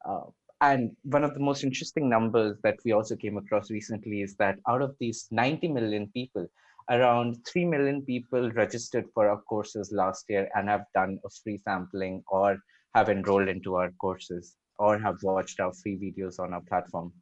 Uh, 0.06 0.24
and 0.60 0.94
one 1.04 1.24
of 1.24 1.32
the 1.32 1.40
most 1.40 1.64
interesting 1.64 2.08
numbers 2.08 2.58
that 2.62 2.76
we 2.84 2.92
also 2.92 3.16
came 3.16 3.38
across 3.38 3.70
recently 3.70 4.22
is 4.22 4.36
that 4.36 4.58
out 4.68 4.82
of 4.82 4.94
these 5.00 5.26
90 5.30 5.68
million 5.68 6.08
people, 6.08 6.46
around 6.90 7.36
3 7.50 7.64
million 7.64 8.02
people 8.02 8.50
registered 8.52 9.06
for 9.14 9.28
our 9.28 9.40
courses 9.48 9.90
last 9.90 10.26
year 10.28 10.48
and 10.54 10.68
have 10.68 10.84
done 10.94 11.18
a 11.24 11.30
free 11.42 11.58
sampling 11.58 12.22
or 12.28 12.58
have 12.94 13.08
enrolled 13.08 13.48
into 13.48 13.74
our 13.74 13.90
courses 14.00 14.56
or 14.78 14.98
have 14.98 15.16
watched 15.22 15.60
our 15.60 15.72
free 15.72 15.96
videos 15.96 16.38
on 16.38 16.52
our 16.52 16.62
platform. 16.62 17.12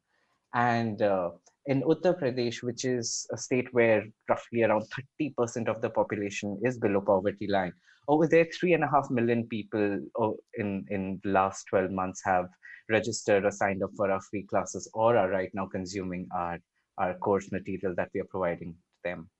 And 0.55 1.03
uh, 1.03 1.31
in 1.67 1.83
Uttar 1.83 2.21
Pradesh, 2.21 2.63
which 2.63 2.85
is 2.85 3.27
a 3.33 3.37
state 3.37 3.73
where 3.73 4.05
roughly 4.29 4.63
around 4.63 4.85
30% 5.21 5.69
of 5.69 5.81
the 5.81 5.91
population 5.91 6.61
is 6.63 6.79
below 6.79 7.01
poverty 7.01 7.47
line, 7.49 7.73
over 8.07 8.27
there, 8.27 8.47
three 8.59 8.75
and 8.75 8.85
a 8.85 8.89
half 8.89 9.11
million 9.11 9.47
people 9.47 10.01
oh, 10.19 10.37
in, 10.59 10.85
in 10.91 11.21
the 11.25 11.31
last 11.31 11.65
12 11.71 11.91
months 11.91 12.21
have 12.25 12.47
registered 12.91 13.45
or 13.45 13.51
signed 13.51 13.83
up 13.83 13.91
for 13.97 14.11
our 14.11 14.21
free 14.21 14.43
classes 14.43 14.91
or 14.93 15.17
are 15.17 15.31
right 15.31 15.51
now 15.55 15.67
consuming 15.67 16.29
our, 16.37 16.59
our 16.99 17.15
course 17.15 17.51
material 17.51 17.95
that 17.97 18.11
we 18.15 18.21
are 18.21 18.29
providing 18.31 18.73
to 18.73 19.09
them. 19.09 19.31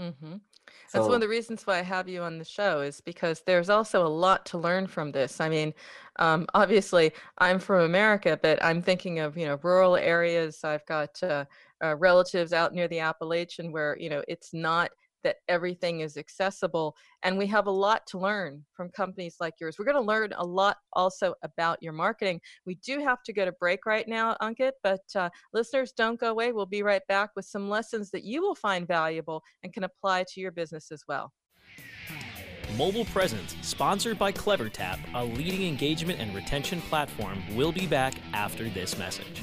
Mm-hmm. 0.00 0.34
That's 0.92 1.06
one 1.06 1.14
of 1.14 1.20
the 1.20 1.28
reasons 1.28 1.66
why 1.66 1.78
I 1.78 1.82
have 1.82 2.08
you 2.08 2.22
on 2.22 2.38
the 2.38 2.44
show 2.44 2.82
is 2.82 3.00
because 3.00 3.42
there's 3.46 3.70
also 3.70 4.06
a 4.06 4.08
lot 4.08 4.44
to 4.46 4.58
learn 4.58 4.86
from 4.86 5.10
this. 5.10 5.40
I 5.40 5.48
mean, 5.48 5.72
um, 6.18 6.46
obviously, 6.54 7.12
I'm 7.38 7.58
from 7.58 7.82
America, 7.82 8.38
but 8.40 8.62
I'm 8.62 8.82
thinking 8.82 9.18
of 9.18 9.36
you 9.36 9.46
know 9.46 9.58
rural 9.62 9.96
areas. 9.96 10.64
I've 10.64 10.84
got 10.86 11.22
uh, 11.22 11.46
uh, 11.82 11.96
relatives 11.96 12.52
out 12.52 12.74
near 12.74 12.88
the 12.88 13.00
Appalachian 13.00 13.72
where 13.72 13.96
you 13.98 14.10
know 14.10 14.22
it's 14.28 14.52
not 14.52 14.90
that 15.24 15.36
everything 15.48 16.00
is 16.00 16.16
accessible. 16.16 16.96
And 17.22 17.38
we 17.38 17.46
have 17.46 17.66
a 17.66 17.70
lot 17.70 18.06
to 18.08 18.18
learn 18.18 18.64
from 18.74 18.90
companies 18.90 19.36
like 19.40 19.54
yours. 19.60 19.76
We're 19.78 19.84
going 19.84 19.96
to 19.96 20.00
learn 20.00 20.32
a 20.36 20.44
lot 20.44 20.76
also 20.92 21.34
about 21.42 21.82
your 21.82 21.92
marketing. 21.92 22.40
We 22.66 22.76
do 22.76 23.00
have 23.00 23.22
to 23.24 23.32
go 23.32 23.44
to 23.44 23.52
break 23.52 23.86
right 23.86 24.06
now, 24.06 24.36
Ankit, 24.40 24.72
but 24.82 25.00
uh, 25.14 25.30
listeners, 25.52 25.92
don't 25.92 26.18
go 26.20 26.30
away. 26.30 26.52
We'll 26.52 26.66
be 26.66 26.82
right 26.82 27.02
back 27.08 27.30
with 27.36 27.44
some 27.44 27.68
lessons 27.68 28.10
that 28.10 28.24
you 28.24 28.42
will 28.42 28.54
find 28.54 28.86
valuable 28.86 29.42
and 29.62 29.72
can 29.72 29.84
apply 29.84 30.24
to 30.34 30.40
your 30.40 30.52
business 30.52 30.90
as 30.90 31.02
well. 31.08 31.32
Mobile 32.76 33.04
Presence, 33.06 33.54
sponsored 33.60 34.18
by 34.18 34.32
CleverTap, 34.32 34.98
a 35.14 35.24
leading 35.24 35.66
engagement 35.66 36.20
and 36.20 36.34
retention 36.34 36.80
platform, 36.82 37.42
will 37.54 37.72
be 37.72 37.86
back 37.86 38.14
after 38.32 38.68
this 38.70 38.96
message. 38.96 39.42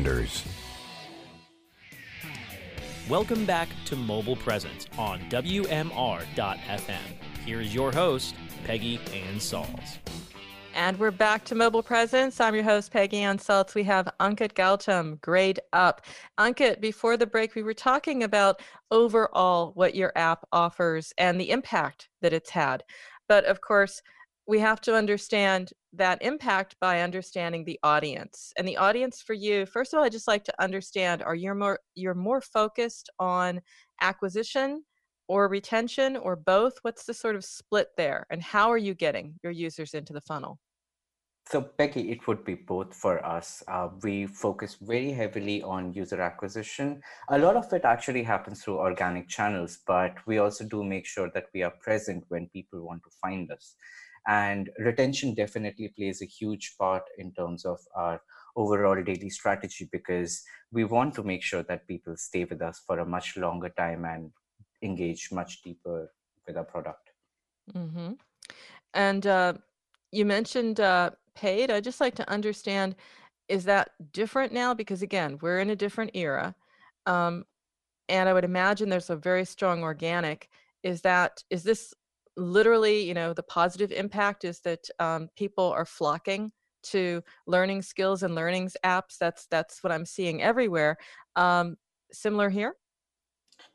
Welcome 3.07 3.45
back 3.45 3.69
to 3.85 3.95
Mobile 3.95 4.35
Presence 4.35 4.87
on 4.97 5.19
WMR.FM. 5.29 6.97
Here 7.45 7.61
is 7.61 7.75
your 7.75 7.91
host, 7.91 8.33
Peggy 8.63 8.99
Anne 9.13 9.35
Salz. 9.35 9.99
And 10.73 10.97
we're 10.97 11.11
back 11.11 11.43
to 11.45 11.55
Mobile 11.55 11.83
Presence. 11.83 12.39
I'm 12.39 12.55
your 12.55 12.63
host, 12.63 12.91
Peggy 12.91 13.17
Anne 13.17 13.37
Salz. 13.37 13.75
We 13.75 13.83
have 13.83 14.09
Ankit 14.19 14.53
Gautam, 14.53 15.19
Grade 15.21 15.59
Up. 15.73 16.01
Ankit, 16.39 16.79
before 16.81 17.17
the 17.17 17.27
break, 17.27 17.53
we 17.53 17.61
were 17.61 17.73
talking 17.73 18.23
about 18.23 18.61
overall 18.89 19.71
what 19.75 19.93
your 19.93 20.13
app 20.15 20.47
offers 20.51 21.13
and 21.17 21.39
the 21.39 21.51
impact 21.51 22.09
that 22.21 22.33
it's 22.33 22.49
had. 22.49 22.83
But 23.27 23.45
of 23.45 23.61
course, 23.61 24.01
we 24.47 24.59
have 24.59 24.81
to 24.81 24.95
understand 24.95 25.73
that 25.93 26.21
impact 26.21 26.75
by 26.79 27.01
understanding 27.01 27.65
the 27.65 27.79
audience 27.83 28.53
and 28.57 28.67
the 28.67 28.77
audience 28.77 29.21
for 29.21 29.33
you 29.33 29.65
first 29.65 29.93
of 29.93 29.97
all 29.97 30.03
i 30.05 30.09
just 30.09 30.27
like 30.27 30.43
to 30.43 30.61
understand 30.61 31.21
are 31.21 31.35
you 31.35 31.53
more 31.53 31.79
you're 31.95 32.13
more 32.13 32.41
focused 32.41 33.09
on 33.19 33.61
acquisition 34.01 34.83
or 35.27 35.47
retention 35.47 36.17
or 36.17 36.35
both 36.35 36.73
what's 36.83 37.05
the 37.05 37.13
sort 37.13 37.35
of 37.35 37.43
split 37.43 37.89
there 37.97 38.25
and 38.29 38.41
how 38.41 38.71
are 38.71 38.77
you 38.77 38.93
getting 38.93 39.33
your 39.43 39.51
users 39.51 39.93
into 39.93 40.13
the 40.13 40.21
funnel 40.21 40.59
So, 41.49 41.61
becky 41.77 42.11
it 42.11 42.27
would 42.27 42.43
be 42.45 42.55
both 42.55 42.93
for 42.95 43.25
us. 43.25 43.63
Uh, 43.67 43.89
we 44.03 44.27
focus 44.27 44.77
very 44.79 45.11
heavily 45.11 45.61
on 45.63 45.91
user 45.93 46.21
acquisition. 46.21 47.01
A 47.29 47.37
lot 47.37 47.55
of 47.55 47.71
it 47.73 47.83
actually 47.83 48.23
happens 48.23 48.63
through 48.63 48.77
organic 48.77 49.27
channels, 49.27 49.79
but 49.85 50.15
we 50.25 50.37
also 50.37 50.63
do 50.65 50.83
make 50.83 51.05
sure 51.05 51.29
that 51.33 51.47
we 51.53 51.63
are 51.63 51.73
present 51.81 52.23
when 52.29 52.47
people 52.49 52.85
want 52.87 53.03
to 53.03 53.09
find 53.21 53.51
us. 53.51 53.75
And 54.27 54.69
retention 54.77 55.33
definitely 55.33 55.89
plays 55.89 56.21
a 56.21 56.25
huge 56.25 56.75
part 56.77 57.03
in 57.17 57.33
terms 57.33 57.65
of 57.65 57.79
our 57.95 58.21
overall 58.55 59.01
daily 59.03 59.29
strategy 59.29 59.89
because 59.91 60.43
we 60.71 60.83
want 60.83 61.15
to 61.15 61.23
make 61.23 61.41
sure 61.41 61.63
that 61.63 61.87
people 61.87 62.15
stay 62.17 62.45
with 62.45 62.61
us 62.61 62.81
for 62.85 62.99
a 62.99 63.05
much 63.05 63.37
longer 63.37 63.69
time 63.69 64.05
and 64.05 64.31
engage 64.83 65.31
much 65.31 65.61
deeper 65.63 66.11
with 66.45 66.57
our 66.57 66.63
product. 66.63 67.11
Mm-hmm. 67.73 68.13
And 68.93 69.27
uh, 69.27 69.53
you 70.11 70.25
mentioned 70.25 70.79
uh, 70.79 71.11
paid. 71.35 71.71
I'd 71.71 71.83
just 71.83 72.01
like 72.01 72.15
to 72.15 72.29
understand 72.29 72.95
is 73.47 73.65
that 73.65 73.89
different 74.13 74.53
now? 74.53 74.73
Because 74.73 75.01
again, 75.01 75.37
we're 75.41 75.59
in 75.59 75.71
a 75.71 75.75
different 75.75 76.11
era. 76.13 76.55
Um, 77.05 77.43
and 78.07 78.29
I 78.29 78.33
would 78.33 78.45
imagine 78.45 78.87
there's 78.87 79.09
a 79.09 79.15
very 79.15 79.43
strong 79.45 79.83
organic. 79.83 80.47
Is 80.83 81.01
that, 81.01 81.43
is 81.49 81.63
this 81.63 81.93
literally, 82.37 83.03
you 83.07 83.13
know, 83.13 83.33
the 83.33 83.43
positive 83.43 83.91
impact 83.91 84.43
is 84.45 84.59
that 84.61 84.79
um, 84.99 85.29
people 85.35 85.65
are 85.65 85.85
flocking 85.85 86.51
to 86.83 87.21
learning 87.47 87.81
skills 87.81 88.23
and 88.23 88.35
learnings 88.35 88.75
apps? 88.83 89.17
That's, 89.19 89.47
that's 89.49 89.83
what 89.83 89.91
I'm 89.91 90.05
seeing 90.05 90.41
everywhere. 90.41 90.97
Um, 91.35 91.77
similar 92.11 92.49
here? 92.49 92.75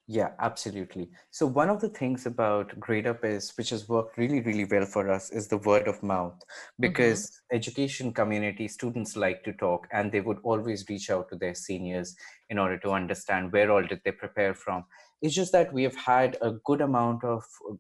Yeah, 0.09 0.31
absolutely. 0.39 1.11
So 1.31 1.47
one 1.47 1.69
of 1.69 1.81
the 1.81 1.89
things 1.89 2.27
about 2.27 2.79
GradeUp 2.79 3.25
is, 3.25 3.53
which 3.57 3.71
has 3.71 3.89
worked 3.89 4.17
really, 4.17 4.41
really 4.41 4.65
well 4.65 4.87
for 4.87 5.11
us, 5.11 5.31
is 5.31 5.49
the 5.49 5.59
word 5.59 5.89
of 5.89 6.03
mouth. 6.03 6.35
Mm-hmm. 6.35 6.81
Because 6.81 7.27
mm-hmm. 7.27 7.57
education 7.57 8.13
community 8.13 8.69
students 8.69 9.17
like 9.17 9.43
to 9.45 9.53
talk, 9.55 9.89
and 9.93 10.13
they 10.13 10.21
would 10.21 10.39
always 10.45 10.85
reach 10.89 11.11
out 11.11 11.29
to 11.31 11.37
their 11.37 11.55
seniors 11.55 12.15
in 12.51 12.59
order 12.59 12.79
to 12.79 12.91
understand 12.91 13.53
where 13.53 13.71
all 13.73 13.83
did 13.83 14.01
they 14.05 14.13
prepare 14.13 14.55
from. 14.55 14.85
It's 15.23 15.35
just 15.35 15.53
that 15.53 15.73
we 15.73 15.83
have 15.83 15.97
had 15.97 16.37
a 16.41 16.53
good 16.65 16.83
amount 16.83 17.25
of 17.25 17.43
uh, 17.69 17.75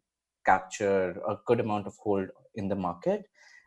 capture, 0.46 1.10
a 1.28 1.36
good 1.46 1.60
amount 1.60 1.86
of 1.86 1.94
hold 2.02 2.28
in 2.54 2.68
the 2.68 2.76
market, 2.76 3.24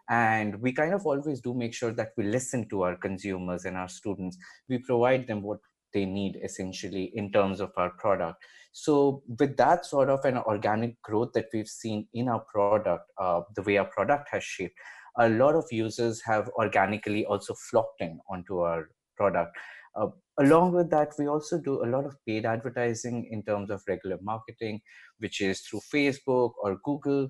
and 0.09 0.59
we 0.59 0.73
kind 0.73 0.93
of 0.93 1.05
always 1.05 1.39
do 1.39 1.53
make 1.53 1.73
sure 1.73 1.91
that 1.91 2.13
we 2.17 2.23
listen 2.23 2.67
to 2.69 2.81
our 2.81 2.95
consumers 2.95 3.65
and 3.65 3.77
our 3.77 3.87
students. 3.87 4.37
We 4.67 4.79
provide 4.79 5.27
them 5.27 5.43
what 5.43 5.59
they 5.93 6.05
need 6.05 6.39
essentially 6.43 7.11
in 7.15 7.31
terms 7.31 7.59
of 7.59 7.71
our 7.77 7.91
product. 7.91 8.43
So 8.71 9.23
with 9.39 9.57
that 9.57 9.85
sort 9.85 10.09
of 10.09 10.23
an 10.25 10.37
organic 10.37 11.01
growth 11.01 11.33
that 11.33 11.47
we've 11.53 11.67
seen 11.67 12.07
in 12.13 12.27
our 12.27 12.39
product, 12.39 13.05
uh, 13.17 13.41
the 13.55 13.63
way 13.63 13.77
our 13.77 13.85
product 13.85 14.29
has 14.31 14.43
shaped, 14.43 14.75
a 15.17 15.29
lot 15.29 15.55
of 15.55 15.65
users 15.71 16.21
have 16.25 16.49
organically 16.49 17.25
also 17.25 17.53
flocked 17.53 18.01
in 18.01 18.19
onto 18.29 18.59
our 18.59 18.89
product. 19.17 19.55
Uh, 19.95 20.07
along 20.39 20.73
with 20.73 20.89
that, 20.91 21.13
we 21.17 21.27
also 21.27 21.57
do 21.57 21.83
a 21.83 21.87
lot 21.87 22.05
of 22.05 22.15
paid 22.25 22.45
advertising 22.45 23.27
in 23.31 23.43
terms 23.43 23.69
of 23.69 23.81
regular 23.87 24.17
marketing, 24.21 24.81
which 25.19 25.41
is 25.41 25.61
through 25.61 25.81
Facebook 25.93 26.51
or 26.61 26.79
Google. 26.83 27.29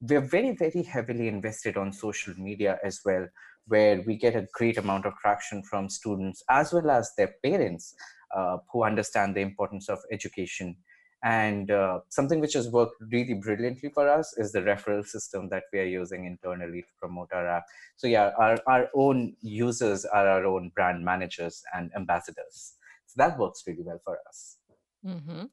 We're 0.00 0.20
very, 0.20 0.52
very 0.56 0.82
heavily 0.82 1.28
invested 1.28 1.76
on 1.76 1.92
social 1.92 2.34
media 2.36 2.78
as 2.84 3.00
well, 3.04 3.26
where 3.66 4.02
we 4.06 4.16
get 4.16 4.36
a 4.36 4.46
great 4.54 4.78
amount 4.78 5.06
of 5.06 5.14
traction 5.20 5.62
from 5.62 5.88
students 5.88 6.42
as 6.48 6.72
well 6.72 6.90
as 6.90 7.12
their 7.16 7.34
parents 7.44 7.94
uh, 8.34 8.58
who 8.72 8.84
understand 8.84 9.34
the 9.34 9.40
importance 9.40 9.88
of 9.88 9.98
education. 10.10 10.76
And 11.22 11.70
uh, 11.70 12.00
something 12.08 12.40
which 12.40 12.54
has 12.54 12.68
worked 12.68 12.96
really 13.12 13.34
brilliantly 13.34 13.90
for 13.90 14.08
us 14.08 14.34
is 14.38 14.52
the 14.52 14.60
referral 14.60 15.04
system 15.04 15.48
that 15.50 15.64
we 15.72 15.80
are 15.80 15.84
using 15.84 16.24
internally 16.24 16.82
to 16.82 16.88
promote 16.98 17.32
our 17.32 17.46
app. 17.46 17.64
So, 17.96 18.06
yeah, 18.06 18.30
our, 18.38 18.58
our 18.66 18.88
own 18.94 19.36
users 19.42 20.04
are 20.06 20.26
our 20.26 20.46
own 20.46 20.72
brand 20.74 21.04
managers 21.04 21.62
and 21.74 21.90
ambassadors. 21.94 22.74
So, 23.06 23.14
that 23.16 23.38
works 23.38 23.64
really 23.66 23.82
well 23.82 24.00
for 24.02 24.18
us. 24.26 24.56
Mm-hmm. 25.06 25.44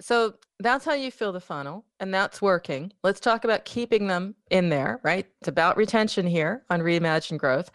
So 0.00 0.34
that's 0.58 0.84
how 0.84 0.94
you 0.94 1.10
fill 1.10 1.32
the 1.32 1.40
funnel, 1.40 1.84
and 2.00 2.12
that's 2.12 2.42
working. 2.42 2.92
Let's 3.04 3.20
talk 3.20 3.44
about 3.44 3.64
keeping 3.64 4.08
them 4.08 4.34
in 4.50 4.68
there, 4.68 5.00
right? 5.04 5.26
It's 5.40 5.48
about 5.48 5.76
retention 5.76 6.26
here 6.26 6.64
on 6.70 6.80
Reimagine 6.80 7.38
Growth. 7.38 7.70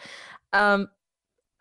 Um, 0.53 0.89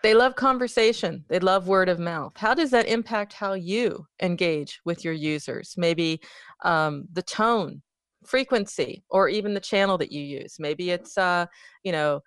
they 0.02 0.14
love 0.14 0.34
conversation, 0.34 1.24
they 1.28 1.38
love 1.38 1.68
word 1.68 1.88
of 1.88 1.98
mouth. 1.98 2.32
How 2.36 2.54
does 2.54 2.70
that 2.70 2.86
impact 2.86 3.32
how 3.32 3.52
you 3.52 4.06
engage 4.22 4.80
with 4.84 5.04
your 5.04 5.12
users? 5.12 5.74
Maybe 5.76 6.20
um, 6.64 7.06
the 7.12 7.22
tone, 7.22 7.82
frequency, 8.24 9.04
or 9.10 9.28
even 9.28 9.54
the 9.54 9.60
channel 9.60 9.98
that 9.98 10.12
you 10.12 10.22
use. 10.22 10.56
Maybe 10.58 10.90
it's, 10.90 11.18
uh, 11.18 11.46
you 11.84 11.92
know, 11.92 12.20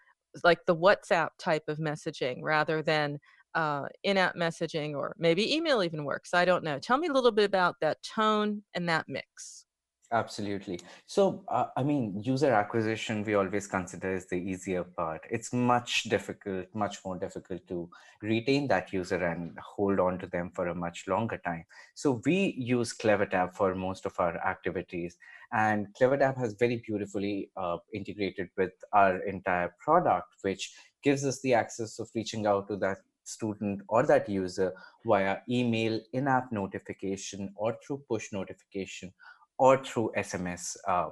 like 0.43 0.59
the 0.65 0.75
WhatsApp 0.75 1.29
type 1.39 1.63
of 1.67 1.77
messaging 1.77 2.39
rather 2.41 2.81
than 2.81 3.19
uh, 3.55 3.83
in-app 4.03 4.35
messaging 4.35 4.95
or 4.95 5.15
maybe 5.17 5.55
email 5.55 5.83
even 5.83 6.05
works 6.05 6.33
i 6.33 6.43
don't 6.43 6.63
know 6.63 6.79
tell 6.79 6.97
me 6.97 7.07
a 7.07 7.13
little 7.13 7.31
bit 7.31 7.45
about 7.45 7.75
that 7.81 7.97
tone 8.01 8.63
and 8.73 8.89
that 8.89 9.05
mix 9.07 9.62
absolutely. 10.13 10.79
So 11.07 11.43
uh, 11.49 11.65
i 11.75 11.83
mean 11.83 12.21
user 12.23 12.51
acquisition 12.53 13.23
we 13.23 13.33
always 13.33 13.67
consider 13.67 14.13
is 14.13 14.27
the 14.27 14.37
easier 14.37 14.83
part. 14.83 15.21
It's 15.29 15.51
much 15.51 16.03
difficult 16.03 16.67
much 16.73 16.97
more 17.03 17.17
difficult 17.17 17.67
to 17.67 17.89
retain 18.21 18.67
that 18.67 18.93
user 18.93 19.21
and 19.31 19.57
hold 19.59 19.99
on 19.99 20.19
to 20.19 20.27
them 20.27 20.51
for 20.55 20.67
a 20.67 20.75
much 20.75 21.05
longer 21.07 21.39
time. 21.43 21.65
So 21.95 22.21
we 22.25 22.55
use 22.57 22.93
clevertap 22.93 23.55
for 23.55 23.75
most 23.75 24.05
of 24.05 24.13
our 24.19 24.37
activities 24.37 25.17
and 25.51 25.87
clevertap 25.99 26.37
has 26.37 26.53
very 26.53 26.81
beautifully 26.85 27.49
uh, 27.57 27.77
integrated 27.93 28.49
with 28.57 28.73
our 28.93 29.17
entire 29.23 29.73
product 29.79 30.35
which 30.41 30.71
gives 31.03 31.25
us 31.25 31.41
the 31.41 31.53
access 31.53 31.99
of 31.99 32.09
reaching 32.15 32.45
out 32.45 32.67
to 32.69 32.77
that 32.77 32.99
student 33.23 33.81
or 33.87 34.03
that 34.03 34.29
user 34.29 34.73
via 35.05 35.37
email, 35.49 35.99
in 36.13 36.27
app 36.27 36.51
notification, 36.51 37.51
or 37.55 37.75
through 37.85 38.03
push 38.09 38.31
notification, 38.31 39.13
or 39.57 39.83
through 39.83 40.11
SMS, 40.17 40.75
uh, 40.87 41.09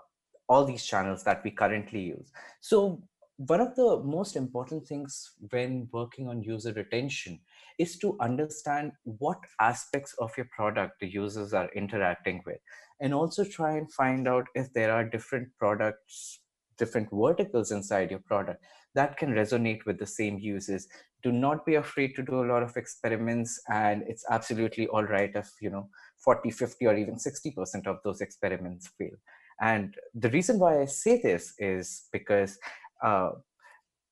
all 0.49 0.65
these 0.65 0.85
channels 0.85 1.23
that 1.23 1.43
we 1.43 1.51
currently 1.51 2.01
use. 2.01 2.31
So, 2.59 3.03
one 3.37 3.61
of 3.61 3.75
the 3.75 4.01
most 4.03 4.35
important 4.35 4.85
things 4.85 5.31
when 5.49 5.87
working 5.91 6.27
on 6.27 6.43
user 6.43 6.73
retention 6.73 7.39
is 7.79 7.97
to 7.97 8.15
understand 8.21 8.91
what 9.03 9.39
aspects 9.59 10.13
of 10.19 10.31
your 10.37 10.47
product 10.55 10.99
the 10.99 11.07
users 11.07 11.51
are 11.53 11.69
interacting 11.75 12.43
with, 12.45 12.59
and 12.99 13.13
also 13.13 13.43
try 13.43 13.77
and 13.77 13.91
find 13.91 14.27
out 14.27 14.45
if 14.53 14.71
there 14.73 14.91
are 14.91 15.03
different 15.03 15.47
products, 15.57 16.41
different 16.77 17.09
verticals 17.11 17.71
inside 17.71 18.11
your 18.11 18.19
product 18.19 18.63
that 18.95 19.17
can 19.17 19.31
resonate 19.31 19.85
with 19.85 19.99
the 19.99 20.05
same 20.05 20.37
users. 20.39 20.87
Do 21.23 21.31
not 21.31 21.65
be 21.65 21.75
afraid 21.75 22.15
to 22.15 22.23
do 22.23 22.43
a 22.43 22.49
lot 22.51 22.63
of 22.63 22.75
experiments 22.77 23.61
and 23.69 24.03
it's 24.07 24.25
absolutely 24.29 24.87
all 24.87 25.03
right 25.03 25.31
if 25.35 25.49
you 25.61 25.69
know 25.69 25.89
40 26.23 26.51
50 26.51 26.85
or 26.87 26.97
even 26.97 27.15
60% 27.15 27.87
of 27.87 27.97
those 28.03 28.21
experiments 28.21 28.89
fail. 28.97 29.15
And 29.59 29.95
the 30.15 30.29
reason 30.29 30.57
why 30.59 30.81
i 30.81 30.85
say 30.85 31.21
this 31.21 31.53
is 31.59 32.07
because 32.11 32.57
uh, 33.03 33.31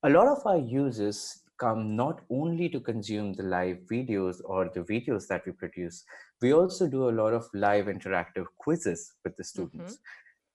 a 0.02 0.10
lot 0.10 0.28
of 0.28 0.46
our 0.46 0.58
users 0.58 1.42
come 1.58 1.94
not 1.94 2.22
only 2.30 2.68
to 2.70 2.80
consume 2.80 3.34
the 3.34 3.42
live 3.42 3.78
videos 3.90 4.40
or 4.44 4.70
the 4.72 4.80
videos 4.80 5.26
that 5.26 5.44
we 5.44 5.52
produce 5.52 6.04
we 6.40 6.52
also 6.52 6.86
do 6.86 7.08
a 7.08 7.16
lot 7.20 7.34
of 7.34 7.46
live 7.52 7.86
interactive 7.86 8.46
quizzes 8.58 9.12
with 9.24 9.36
the 9.36 9.44
students. 9.44 9.94
mm-hmm. 9.94 10.02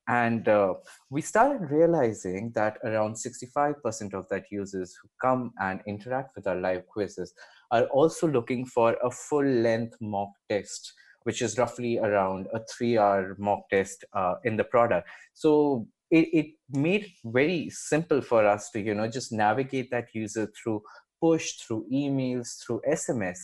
And 0.07 0.47
uh, 0.47 0.75
we 1.09 1.21
started 1.21 1.71
realizing 1.71 2.51
that 2.53 2.77
around 2.83 3.15
65% 3.15 4.13
of 4.13 4.29
that 4.29 4.45
users 4.51 4.95
who 5.01 5.09
come 5.19 5.51
and 5.59 5.81
interact 5.87 6.35
with 6.35 6.45
our 6.45 6.55
live 6.55 6.85
quizzes 6.87 7.33
are 7.71 7.85
also 7.85 8.27
looking 8.27 8.65
for 8.65 8.95
a 9.03 9.09
full 9.09 9.45
length 9.45 9.97
mock 9.99 10.29
test, 10.47 10.93
which 11.23 11.41
is 11.41 11.57
roughly 11.57 11.97
around 11.97 12.47
a 12.53 12.61
three 12.65 12.97
hour 12.99 13.35
mock 13.39 13.67
test 13.71 14.05
uh, 14.13 14.35
in 14.43 14.57
the 14.57 14.63
product. 14.63 15.09
So 15.33 15.87
it, 16.11 16.27
it 16.33 16.45
made 16.69 17.11
very 17.23 17.69
simple 17.71 18.21
for 18.21 18.45
us 18.45 18.69
to, 18.71 18.79
you 18.79 18.93
know, 18.93 19.07
just 19.07 19.31
navigate 19.31 19.89
that 19.89 20.09
user 20.13 20.51
through 20.61 20.83
push, 21.19 21.53
through 21.53 21.87
emails, 21.91 22.63
through 22.63 22.81
SMS 22.87 23.39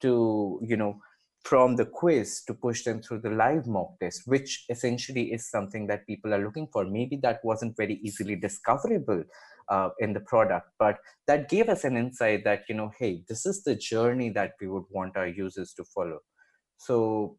to, 0.00 0.60
you 0.62 0.76
know, 0.76 1.00
from 1.44 1.76
the 1.76 1.86
quiz 1.86 2.42
to 2.46 2.54
push 2.54 2.84
them 2.84 3.00
through 3.00 3.20
the 3.20 3.30
live 3.30 3.66
mock 3.66 3.98
test, 3.98 4.22
which 4.26 4.66
essentially 4.68 5.32
is 5.32 5.50
something 5.50 5.86
that 5.86 6.06
people 6.06 6.34
are 6.34 6.44
looking 6.44 6.68
for. 6.72 6.84
Maybe 6.84 7.16
that 7.22 7.40
wasn't 7.42 7.76
very 7.76 7.94
easily 8.02 8.36
discoverable 8.36 9.24
uh, 9.68 9.90
in 10.00 10.12
the 10.12 10.20
product, 10.20 10.68
but 10.78 10.98
that 11.26 11.48
gave 11.48 11.68
us 11.68 11.84
an 11.84 11.96
insight 11.96 12.44
that, 12.44 12.62
you 12.68 12.74
know, 12.74 12.90
hey, 12.98 13.22
this 13.28 13.46
is 13.46 13.64
the 13.64 13.74
journey 13.74 14.28
that 14.30 14.52
we 14.60 14.66
would 14.68 14.84
want 14.90 15.16
our 15.16 15.28
users 15.28 15.72
to 15.74 15.84
follow. 15.84 16.18
So, 16.76 17.36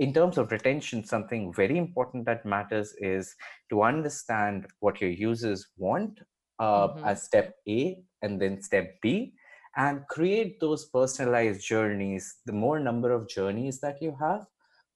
in 0.00 0.12
terms 0.12 0.38
of 0.38 0.50
retention, 0.50 1.04
something 1.04 1.52
very 1.52 1.78
important 1.78 2.26
that 2.26 2.44
matters 2.44 2.94
is 2.98 3.34
to 3.70 3.82
understand 3.82 4.66
what 4.80 5.00
your 5.00 5.10
users 5.10 5.68
want 5.76 6.18
uh, 6.58 6.88
mm-hmm. 6.88 7.04
as 7.04 7.22
step 7.22 7.54
A 7.68 8.02
and 8.22 8.40
then 8.40 8.60
step 8.60 8.96
B 9.02 9.34
and 9.76 10.06
create 10.08 10.60
those 10.60 10.86
personalized 10.86 11.66
journeys 11.66 12.36
the 12.46 12.52
more 12.52 12.78
number 12.78 13.10
of 13.12 13.28
journeys 13.28 13.80
that 13.80 14.00
you 14.00 14.16
have 14.20 14.46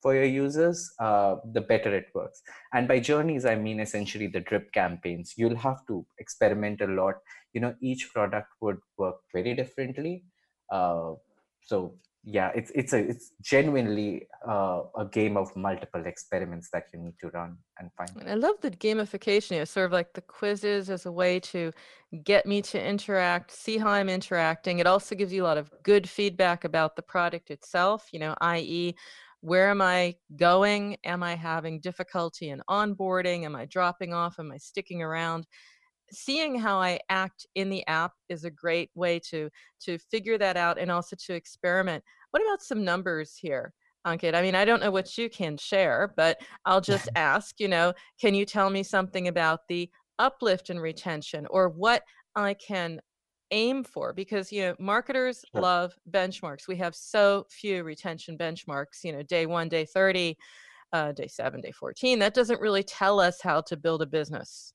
for 0.00 0.14
your 0.14 0.24
users, 0.24 0.90
uh, 1.00 1.36
the 1.52 1.60
better 1.60 1.94
it 1.94 2.06
works. 2.14 2.40
And 2.72 2.86
by 2.86 3.00
journeys, 3.00 3.44
I 3.44 3.56
mean 3.56 3.80
essentially 3.80 4.28
the 4.28 4.40
drip 4.40 4.70
campaigns. 4.72 5.34
You'll 5.36 5.56
have 5.56 5.84
to 5.88 6.06
experiment 6.18 6.80
a 6.80 6.86
lot. 6.86 7.16
You 7.52 7.60
know, 7.60 7.74
each 7.80 8.10
product 8.12 8.48
would 8.60 8.78
work 8.96 9.16
very 9.32 9.54
differently. 9.54 10.24
Uh, 10.70 11.14
so 11.62 11.98
yeah, 12.30 12.50
it's 12.54 12.70
it's 12.74 12.92
a 12.92 12.98
it's 12.98 13.32
genuinely 13.40 14.26
uh, 14.46 14.82
a 14.98 15.06
game 15.06 15.38
of 15.38 15.54
multiple 15.56 16.04
experiments 16.04 16.68
that 16.74 16.84
you 16.92 17.00
need 17.00 17.14
to 17.20 17.28
run 17.30 17.56
and 17.78 17.90
find. 17.96 18.10
I 18.28 18.34
love 18.34 18.56
the 18.60 18.70
gamification. 18.70 19.52
Know, 19.52 19.64
sort 19.64 19.86
of 19.86 19.92
like 19.92 20.12
the 20.12 20.20
quizzes 20.20 20.90
as 20.90 21.06
a 21.06 21.12
way 21.12 21.40
to 21.40 21.72
get 22.24 22.44
me 22.44 22.60
to 22.62 22.86
interact, 22.86 23.50
see 23.50 23.78
how 23.78 23.88
I'm 23.88 24.10
interacting. 24.10 24.78
It 24.78 24.86
also 24.86 25.14
gives 25.14 25.32
you 25.32 25.42
a 25.42 25.46
lot 25.46 25.56
of 25.56 25.72
good 25.82 26.06
feedback 26.06 26.64
about 26.64 26.96
the 26.96 27.02
product 27.02 27.50
itself. 27.50 28.08
You 28.12 28.18
know, 28.18 28.34
i.e 28.42 28.94
where 29.40 29.70
am 29.70 29.80
I 29.80 30.16
going? 30.36 30.96
Am 31.04 31.22
I 31.22 31.36
having 31.36 31.80
difficulty 31.80 32.50
in 32.50 32.60
onboarding? 32.68 33.44
Am 33.44 33.54
I 33.54 33.66
dropping 33.66 34.12
off? 34.12 34.38
Am 34.38 34.50
I 34.50 34.58
sticking 34.58 35.00
around? 35.00 35.46
Seeing 36.10 36.58
how 36.58 36.78
I 36.78 36.98
act 37.08 37.46
in 37.54 37.70
the 37.70 37.86
app 37.86 38.12
is 38.28 38.44
a 38.44 38.50
great 38.50 38.90
way 38.94 39.20
to 39.30 39.48
to 39.84 39.98
figure 39.98 40.38
that 40.38 40.56
out 40.56 40.78
and 40.78 40.90
also 40.90 41.16
to 41.26 41.34
experiment. 41.34 42.02
What 42.30 42.42
about 42.42 42.62
some 42.62 42.84
numbers 42.84 43.36
here? 43.36 43.72
Ankit, 44.06 44.34
I 44.34 44.42
mean, 44.42 44.54
I 44.54 44.64
don't 44.64 44.80
know 44.80 44.90
what 44.90 45.18
you 45.18 45.28
can 45.28 45.56
share, 45.56 46.12
but 46.16 46.38
I'll 46.64 46.80
just 46.80 47.08
ask, 47.14 47.58
you 47.58 47.68
know, 47.68 47.92
can 48.20 48.34
you 48.34 48.46
tell 48.46 48.70
me 48.70 48.82
something 48.82 49.28
about 49.28 49.60
the 49.68 49.90
uplift 50.18 50.70
in 50.70 50.78
retention 50.78 51.46
or 51.50 51.68
what 51.68 52.02
I 52.34 52.54
can 52.54 53.00
aim 53.50 53.82
for 53.82 54.12
because 54.12 54.52
you 54.52 54.60
know 54.62 54.74
marketers 54.78 55.44
sure. 55.52 55.62
love 55.62 55.94
benchmarks 56.10 56.68
we 56.68 56.76
have 56.76 56.94
so 56.94 57.46
few 57.48 57.82
retention 57.82 58.36
benchmarks 58.36 59.02
you 59.04 59.12
know 59.12 59.22
day 59.22 59.46
one 59.46 59.68
day 59.68 59.86
30 59.86 60.36
uh, 60.92 61.12
day 61.12 61.26
7 61.26 61.60
day 61.60 61.70
14 61.70 62.18
that 62.18 62.34
doesn't 62.34 62.60
really 62.60 62.82
tell 62.82 63.18
us 63.18 63.40
how 63.40 63.60
to 63.62 63.76
build 63.76 64.02
a 64.02 64.06
business 64.06 64.74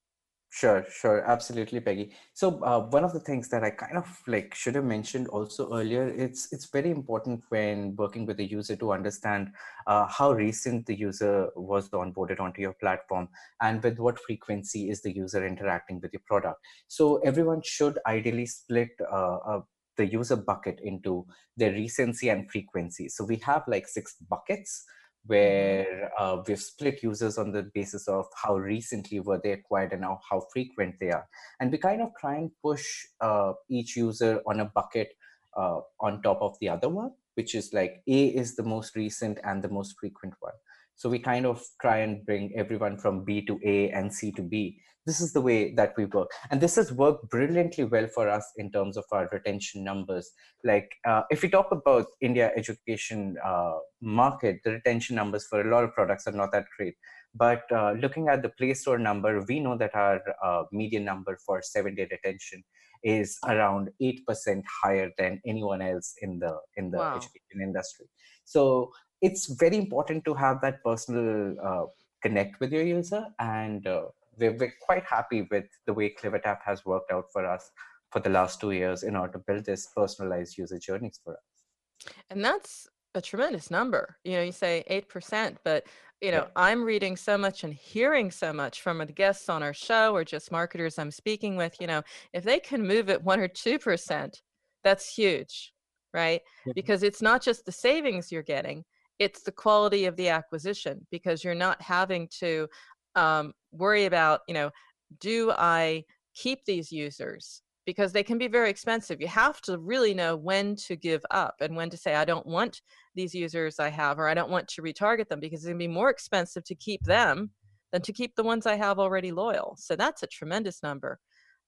Sure, 0.56 0.86
sure, 0.88 1.24
absolutely, 1.26 1.80
Peggy. 1.80 2.14
So 2.34 2.64
uh, 2.64 2.82
one 2.82 3.04
of 3.04 3.12
the 3.12 3.20
things 3.20 3.50
that 3.50 3.64
I 3.64 3.72
kind 3.72 3.98
of 3.98 4.22
like 4.28 4.54
should 4.54 4.76
have 4.76 4.86
mentioned 4.86 5.28
also 5.30 5.74
earlier, 5.74 6.08
it's 6.08 6.54
it's 6.54 6.68
very 6.68 6.92
important 6.92 7.44
when 7.50 7.96
working 7.96 8.28
with 8.28 8.40
a 8.40 8.44
user 8.44 8.76
to 8.76 8.92
understand 8.94 9.50
uh, 9.88 10.06
how 10.06 10.32
recent 10.32 10.86
the 10.86 10.94
user 10.94 11.50
was 11.56 11.90
onboarded 11.90 12.40
onto 12.40 12.62
your 12.62 12.74
platform 12.74 13.30
and 13.62 13.82
with 13.82 13.98
what 13.98 14.20
frequency 14.20 14.92
is 14.92 15.02
the 15.02 15.12
user 15.12 15.44
interacting 15.44 16.00
with 16.02 16.14
your 16.14 16.22
product. 16.28 16.60
So 16.88 17.18
everyone 17.22 17.64
should 17.64 17.98
ideally 18.06 18.46
split 18.46 18.92
uh, 19.12 19.38
uh 19.38 19.62
the 19.98 20.06
user 20.06 20.36
bucket 20.36 20.80
into 20.84 21.26
their 21.58 21.72
recency 21.72 22.30
and 22.30 22.50
frequency. 22.52 23.10
So 23.10 23.24
we 23.24 23.38
have 23.38 23.64
like 23.68 23.88
six 23.88 24.16
buckets 24.30 24.86
where 25.26 26.12
uh, 26.20 26.42
we've 26.48 26.60
split 26.60 27.02
users 27.02 27.38
on 27.38 27.52
the 27.52 27.64
basis 27.74 28.08
of 28.08 28.26
how 28.36 28.58
recently 28.58 29.20
were 29.20 29.40
they 29.42 29.54
acquired 29.54 29.94
and 29.94 30.02
now 30.02 30.20
how 30.30 30.42
frequent 30.52 30.96
they 31.00 31.12
are. 31.12 31.28
And 31.60 31.72
we 31.72 31.78
kind 31.78 32.02
of 32.02 32.10
try 32.20 32.36
and 32.36 32.52
push 32.62 32.86
uh, 33.22 33.54
each 33.70 33.96
user 33.96 34.42
on 34.46 34.60
a 34.60 34.66
bucket 34.66 35.14
uh, 35.56 35.80
on 36.02 36.22
top 36.22 36.42
of 36.42 36.58
the 36.60 36.70
other 36.70 36.90
one, 36.90 37.12
which 37.36 37.56
is 37.56 37.72
like 37.74 38.02
A 38.08 38.26
is 38.26 38.56
the 38.56 38.64
most 38.64 38.96
recent 38.96 39.40
and 39.44 39.64
the 39.64 39.70
most 39.70 39.96
frequent 40.00 40.34
one. 40.40 40.54
So 40.96 41.10
we 41.10 41.20
kind 41.20 41.46
of 41.46 41.64
try 41.82 41.98
and 42.00 42.26
bring 42.26 42.54
everyone 42.56 42.98
from 42.98 43.24
B 43.24 43.46
to 43.46 43.60
A 43.66 43.90
and 43.92 44.14
C 44.14 44.32
to 44.34 44.42
B. 44.42 44.80
This 45.06 45.20
is 45.20 45.34
the 45.34 45.42
way 45.42 45.74
that 45.76 45.94
we 45.98 46.06
work. 46.06 46.30
And 46.50 46.62
this 46.62 46.76
has 46.76 46.92
worked 46.92 47.30
brilliantly 47.30 47.84
well 47.84 48.08
for 48.08 48.30
us 48.30 48.46
in 48.58 48.72
terms 48.72 48.96
of 48.96 49.04
our 49.12 49.28
retention 49.32 49.84
numbers. 49.84 50.32
Like 50.64 50.90
uh, 51.06 51.24
if 51.30 51.42
we 51.42 51.50
talk 51.50 51.72
about 51.72 52.06
India 52.22 52.52
education 52.56 53.36
uh, 53.44 53.74
market, 54.02 54.60
the 54.64 54.72
retention 54.72 55.16
numbers 55.16 55.46
for 55.48 55.62
a 55.62 55.70
lot 55.70 55.84
of 55.84 55.94
products 55.94 56.28
are 56.28 56.32
not 56.32 56.52
that 56.54 56.66
great. 56.78 56.96
But 57.36 57.64
uh, 57.72 57.94
looking 57.94 58.28
at 58.30 58.44
the 58.44 58.50
Play 58.50 58.74
Store 58.76 59.00
number, 59.00 59.44
we 59.48 59.60
know 59.60 59.78
that 59.78 59.96
our 59.96 60.22
uh, 60.44 60.64
median 60.72 61.04
number 61.04 61.38
for 61.46 61.62
seven-day 61.62 62.08
retention 62.12 62.64
is 63.04 63.38
around 63.46 63.90
8% 64.02 64.64
higher 64.82 65.12
than 65.18 65.42
anyone 65.46 65.82
else 65.82 66.14
in 66.22 66.40
the 66.40 66.58
in 66.78 66.92
the 66.92 67.00
wow. 67.00 67.18
education 67.18 67.62
industry. 67.62 68.06
So 68.46 68.92
it's 69.22 69.48
very 69.48 69.78
important 69.78 70.26
to 70.26 70.34
have 70.34 70.62
that 70.62 70.84
personal 70.84 71.56
uh, 71.62 71.86
connect 72.22 72.60
with 72.60 72.72
your 72.72 72.84
user 72.84 73.26
and 73.40 73.86
uh, 73.88 74.04
we're, 74.38 74.54
we're, 74.54 74.74
quite 74.82 75.04
happy 75.06 75.48
with 75.52 75.66
the 75.86 75.94
way 75.94 76.14
clevertap 76.14 76.60
has 76.66 76.86
worked 76.86 77.12
out 77.12 77.26
for 77.32 77.46
us 77.46 77.70
for 78.12 78.20
the 78.20 78.30
last 78.30 78.60
two 78.60 78.72
years 78.72 79.04
in 79.04 79.16
order 79.16 79.34
to 79.34 79.40
build 79.40 79.66
this 79.66 79.88
personalized 79.96 80.58
user 80.58 80.80
journeys 80.80 81.20
for 81.24 81.34
us 81.34 82.14
and 82.30 82.44
that's 82.44 82.88
a 83.16 83.22
tremendous 83.22 83.70
number 83.70 84.18
you 84.24 84.34
know 84.34 84.42
you 84.42 84.52
say 84.52 84.84
8% 84.90 85.58
but 85.64 85.86
you 86.22 86.32
know 86.32 86.38
yeah. 86.38 86.48
i'm 86.56 86.84
reading 86.84 87.16
so 87.16 87.38
much 87.38 87.64
and 87.64 87.74
hearing 87.74 88.32
so 88.32 88.52
much 88.54 88.82
from 88.82 89.00
the 89.00 89.06
guests 89.06 89.50
on 89.50 89.62
our 89.62 89.74
show 89.74 90.16
or 90.16 90.24
just 90.24 90.52
marketers 90.52 90.98
i'm 90.98 91.12
speaking 91.12 91.56
with 91.56 91.76
you 91.80 91.88
know 91.88 92.02
if 92.34 92.44
they 92.44 92.60
can 92.60 92.86
move 92.86 93.10
it 93.10 93.24
1 93.24 93.40
or 93.40 93.48
2% 93.48 94.42
that's 94.84 95.14
huge 95.14 95.74
right 96.14 96.42
yeah. 96.66 96.74
because 96.76 97.04
it's 97.04 97.22
not 97.22 97.42
just 97.42 97.66
the 97.66 97.72
savings 97.72 98.32
you're 98.32 98.44
getting 98.44 98.84
it's 99.20 99.44
the 99.44 99.52
quality 99.52 100.06
of 100.06 100.16
the 100.16 100.30
acquisition 100.30 101.06
because 101.12 101.44
you're 101.44 101.54
not 101.54 101.82
having 101.82 102.28
to 102.40 102.68
um, 103.16 103.54
worry 103.72 104.06
about 104.06 104.42
you 104.48 104.54
know 104.54 104.72
do 105.20 105.52
i 105.52 106.04
keep 106.34 106.66
these 106.66 106.92
users? 106.92 107.62
Because 107.86 108.14
they 108.14 108.24
can 108.24 108.38
be 108.38 108.48
very 108.48 108.70
expensive. 108.70 109.20
You 109.20 109.28
have 109.28 109.62
to 109.62 109.78
really 109.78 110.14
know 110.14 110.38
when 110.38 110.76
to 110.88 110.96
give 110.96 111.24
up 111.32 111.56
and 111.60 111.76
when 111.76 111.90
to 111.90 111.98
say 111.98 112.16
i 112.16 112.26
don't 112.26 112.46
want 112.46 112.82
these 113.14 113.36
users 113.36 113.80
i 113.80 113.90
have 113.90 114.20
or 114.20 114.28
i 114.28 114.34
don't 114.34 114.50
want 114.50 114.68
to 114.70 114.82
retarget 114.82 115.28
them 115.28 115.40
because 115.40 115.60
it's 115.60 115.68
going 115.68 115.78
to 115.78 115.88
be 115.88 115.88
more 115.88 116.10
expensive 116.10 116.64
to 116.64 116.76
keep 116.76 117.04
them 117.04 117.52
than 117.92 118.02
to 118.02 118.14
keep 118.14 118.36
the 118.36 118.44
ones 118.44 118.66
i 118.66 118.76
have 118.76 119.00
already 119.00 119.32
loyal. 119.32 119.76
So 119.78 119.96
that's 119.96 120.24
a 120.24 120.28
tremendous 120.28 120.82
number. 120.82 121.20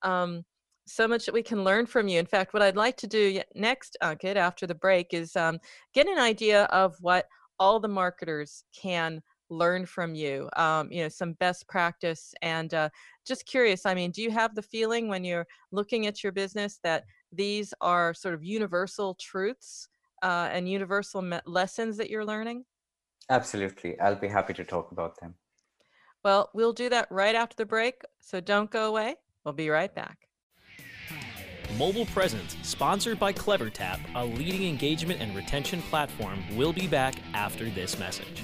Um, 0.02 0.44
so 0.88 1.08
much 1.08 1.26
that 1.26 1.34
we 1.34 1.44
can 1.44 1.64
learn 1.64 1.86
from 1.86 2.08
you. 2.08 2.20
In 2.20 2.26
fact, 2.26 2.54
what 2.54 2.62
I'd 2.62 2.76
like 2.76 2.98
to 2.98 3.08
do 3.08 3.42
next, 3.56 3.98
Ankit, 4.04 4.36
after 4.36 4.68
the 4.68 4.76
break, 4.76 5.14
is 5.14 5.36
um, 5.36 5.60
get 5.94 6.08
an 6.08 6.20
idea 6.20 6.66
of 6.66 6.96
what 7.02 7.26
all 7.60 7.80
the 7.80 7.88
marketers 7.88 8.64
can 8.80 9.22
learn 9.50 9.86
from 9.86 10.16
you. 10.16 10.50
Um, 10.56 10.92
you 10.92 11.04
know, 11.04 11.10
some 11.10 11.34
best 11.34 11.68
practice. 11.68 12.34
And 12.42 12.74
uh, 12.74 12.90
just 13.26 13.46
curious, 13.46 13.86
I 13.86 13.94
mean, 13.94 14.12
do 14.12 14.22
you 14.22 14.32
have 14.32 14.56
the 14.56 14.62
feeling 14.62 15.08
when 15.08 15.24
you're 15.24 15.48
looking 15.72 16.08
at 16.08 16.24
your 16.24 16.32
business 16.32 16.80
that 16.84 17.06
these 17.32 17.74
are 17.82 18.14
sort 18.14 18.34
of 18.34 18.44
universal 18.44 19.16
truths 19.16 19.88
uh, 20.24 20.50
and 20.52 20.70
universal 20.70 21.22
me- 21.22 21.40
lessons 21.46 21.98
that 21.98 22.10
you're 22.10 22.26
learning? 22.26 22.66
Absolutely. 23.30 24.00
I'll 24.00 24.16
be 24.16 24.28
happy 24.28 24.54
to 24.54 24.64
talk 24.64 24.92
about 24.92 25.20
them. 25.20 25.36
Well, 26.24 26.50
we'll 26.54 26.74
do 26.74 26.90
that 26.90 27.08
right 27.12 27.36
after 27.36 27.56
the 27.56 27.66
break. 27.66 28.02
So 28.20 28.40
don't 28.40 28.72
go 28.72 28.88
away. 28.88 29.16
We'll 29.44 29.54
be 29.54 29.70
right 29.70 29.94
back. 29.94 30.28
Mobile 31.78 32.06
Presence, 32.06 32.56
sponsored 32.62 33.20
by 33.20 33.34
CleverTap, 33.34 34.00
a 34.16 34.26
leading 34.26 34.68
engagement 34.68 35.20
and 35.22 35.36
retention 35.36 35.82
platform, 35.84 36.42
will 36.56 36.72
be 36.72 36.88
back 36.88 37.16
after 37.34 37.70
this 37.70 38.00
message. 38.00 38.44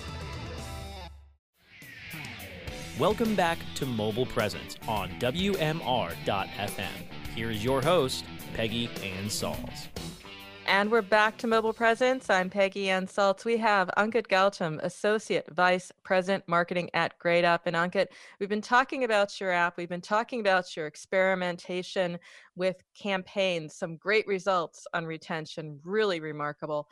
Welcome 3.01 3.33
back 3.33 3.57
to 3.77 3.87
Mobile 3.87 4.27
Presence 4.27 4.77
on 4.87 5.09
WMR.FM. 5.13 6.91
Here's 7.33 7.63
your 7.63 7.81
host, 7.81 8.23
Peggy 8.53 8.91
Anne 9.03 9.25
Salz. 9.25 9.87
And 10.67 10.91
we're 10.91 11.01
back 11.01 11.35
to 11.39 11.47
Mobile 11.47 11.73
Presence. 11.73 12.29
I'm 12.29 12.47
Peggy 12.47 12.91
Anne 12.91 13.07
Salz. 13.07 13.43
We 13.43 13.57
have 13.57 13.89
Ankit 13.97 14.27
Gautam, 14.27 14.79
Associate 14.83 15.43
Vice 15.51 15.91
President 16.03 16.43
Marketing 16.47 16.91
at 16.93 17.17
GradeUp. 17.17 17.61
And 17.65 17.75
Ankit, 17.75 18.05
we've 18.39 18.49
been 18.49 18.61
talking 18.61 19.03
about 19.03 19.41
your 19.41 19.49
app. 19.49 19.77
We've 19.77 19.89
been 19.89 19.99
talking 19.99 20.39
about 20.39 20.77
your 20.77 20.85
experimentation 20.85 22.19
with 22.55 22.83
campaigns, 22.95 23.73
some 23.73 23.97
great 23.97 24.27
results 24.27 24.85
on 24.93 25.07
retention, 25.07 25.79
really 25.83 26.19
remarkable. 26.19 26.87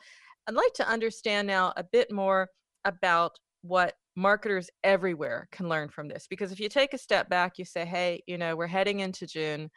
I'd 0.48 0.56
like 0.56 0.74
to 0.74 0.88
understand 0.88 1.46
now 1.46 1.72
a 1.76 1.84
bit 1.84 2.10
more 2.10 2.48
about 2.84 3.38
what 3.62 3.94
marketers 4.16 4.68
everywhere 4.84 5.48
can 5.52 5.68
learn 5.68 5.88
from 5.88 6.08
this. 6.08 6.26
Because 6.28 6.52
if 6.52 6.60
you 6.60 6.68
take 6.68 6.94
a 6.94 6.98
step 6.98 7.28
back, 7.28 7.58
you 7.58 7.64
say, 7.64 7.84
hey, 7.84 8.22
you 8.26 8.38
know, 8.38 8.56
we're 8.56 8.66
heading 8.66 9.00
into 9.00 9.26
June 9.26 9.70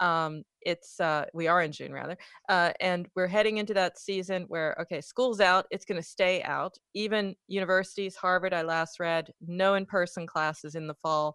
um, 0.00 0.42
it's 0.62 1.00
uh, 1.00 1.24
we 1.34 1.48
are 1.48 1.62
in 1.62 1.72
June 1.72 1.92
rather, 1.92 2.16
uh, 2.48 2.72
and 2.80 3.08
we're 3.16 3.26
heading 3.26 3.58
into 3.58 3.74
that 3.74 3.98
season 3.98 4.44
where 4.48 4.76
okay, 4.80 5.00
school's 5.00 5.40
out, 5.40 5.66
it's 5.70 5.84
going 5.84 6.00
to 6.00 6.06
stay 6.06 6.42
out. 6.42 6.76
Even 6.94 7.34
universities, 7.48 8.16
Harvard, 8.16 8.54
I 8.54 8.62
last 8.62 9.00
read, 9.00 9.30
no 9.46 9.74
in-person 9.74 10.26
classes 10.26 10.74
in 10.74 10.86
the 10.86 10.94
fall. 11.02 11.34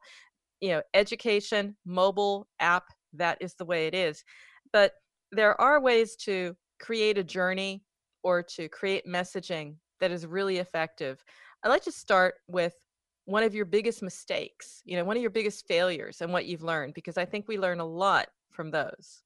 You 0.62 0.70
know, 0.70 0.82
education, 0.94 1.76
mobile 1.86 2.48
app, 2.60 2.86
that 3.14 3.38
is 3.42 3.54
the 3.56 3.66
way 3.66 3.88
it 3.88 3.96
is. 3.96 4.24
But 4.72 4.94
there 5.32 5.60
are 5.60 5.82
ways 5.82 6.16
to 6.18 6.56
create 6.80 7.18
a 7.18 7.24
journey 7.24 7.84
or 8.24 8.44
to 8.44 8.70
create 8.70 9.06
messaging 9.06 9.76
that 10.00 10.12
is 10.12 10.26
really 10.26 10.58
effective. 10.58 11.22
I'd 11.64 11.70
like 11.70 11.84
to 11.84 11.92
start 11.92 12.36
with 12.48 12.74
one 13.26 13.44
of 13.44 13.56
your 13.56 13.66
biggest 13.66 14.04
mistakes, 14.04 14.82
you 14.84 14.98
know, 14.98 15.06
one 15.06 15.16
of 15.16 15.22
your 15.22 15.32
biggest 15.32 15.66
failures 15.66 16.22
and 16.22 16.34
what 16.34 16.46
you've 16.46 16.64
learned, 16.64 16.94
because 16.94 17.18
I 17.18 17.24
think 17.24 17.48
we 17.48 17.58
learn 17.58 17.80
a 17.80 17.86
lot 17.86 18.28
from 18.50 18.70
those. 18.70 19.24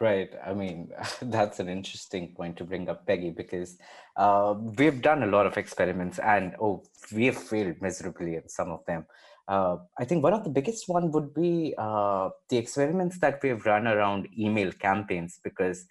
Right. 0.00 0.30
I 0.44 0.54
mean, 0.54 0.90
that's 1.22 1.60
an 1.60 1.68
interesting 1.68 2.34
point 2.34 2.56
to 2.56 2.64
bring 2.64 2.88
up, 2.88 3.06
Peggy, 3.06 3.30
because 3.30 3.78
uh, 4.16 4.54
we've 4.58 5.00
done 5.00 5.22
a 5.22 5.26
lot 5.26 5.46
of 5.46 5.56
experiments 5.58 6.18
and, 6.18 6.56
oh, 6.60 6.82
we 7.14 7.26
have 7.26 7.36
failed 7.36 7.80
miserably 7.80 8.34
in 8.36 8.48
some 8.48 8.70
of 8.70 8.84
them. 8.86 9.06
Uh, 9.46 9.76
I 9.98 10.04
think 10.04 10.22
one 10.22 10.32
of 10.32 10.44
the 10.44 10.50
biggest 10.50 10.88
one 10.88 11.12
would 11.12 11.34
be 11.34 11.74
uh, 11.76 12.30
the 12.48 12.56
experiments 12.56 13.18
that 13.18 13.40
we've 13.42 13.64
run 13.66 13.86
around 13.86 14.28
email 14.36 14.72
campaigns, 14.72 15.38
because 15.42 15.86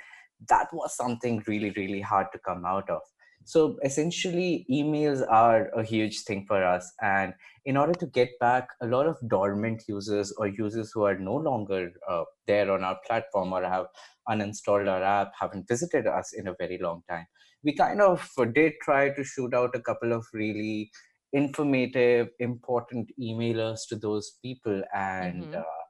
that 0.47 0.73
was 0.73 0.95
something 0.95 1.43
really, 1.47 1.71
really 1.71 2.01
hard 2.01 2.27
to 2.33 2.39
come 2.39 2.65
out 2.65 2.89
of. 2.89 3.01
So 3.45 3.77
essentially, 3.83 4.65
emails 4.69 5.25
are 5.27 5.69
a 5.69 5.83
huge 5.83 6.21
thing 6.21 6.45
for 6.47 6.63
us. 6.63 6.91
And 7.01 7.33
in 7.65 7.77
order 7.77 7.93
to 7.93 8.05
get 8.05 8.29
back 8.39 8.67
a 8.81 8.87
lot 8.87 9.07
of 9.07 9.17
dormant 9.27 9.83
users 9.87 10.31
or 10.37 10.47
users 10.47 10.91
who 10.93 11.03
are 11.03 11.17
no 11.17 11.35
longer 11.35 11.91
uh, 12.07 12.23
there 12.47 12.71
on 12.71 12.83
our 12.83 12.97
platform 13.07 13.53
or 13.53 13.63
have 13.63 13.87
uninstalled 14.29 14.87
our 14.87 15.03
app, 15.03 15.31
haven't 15.39 15.67
visited 15.67 16.05
us 16.05 16.33
in 16.33 16.47
a 16.47 16.55
very 16.59 16.77
long 16.77 17.01
time, 17.09 17.25
we 17.63 17.73
kind 17.75 18.01
of 18.01 18.29
did 18.53 18.73
try 18.81 19.09
to 19.09 19.23
shoot 19.23 19.53
out 19.53 19.75
a 19.75 19.81
couple 19.81 20.13
of 20.13 20.25
really 20.33 20.91
informative, 21.33 22.29
important 22.39 23.09
emailers 23.19 23.79
to 23.89 23.95
those 23.95 24.37
people. 24.43 24.83
And 24.93 25.43
mm-hmm. 25.43 25.59
uh, 25.59 25.83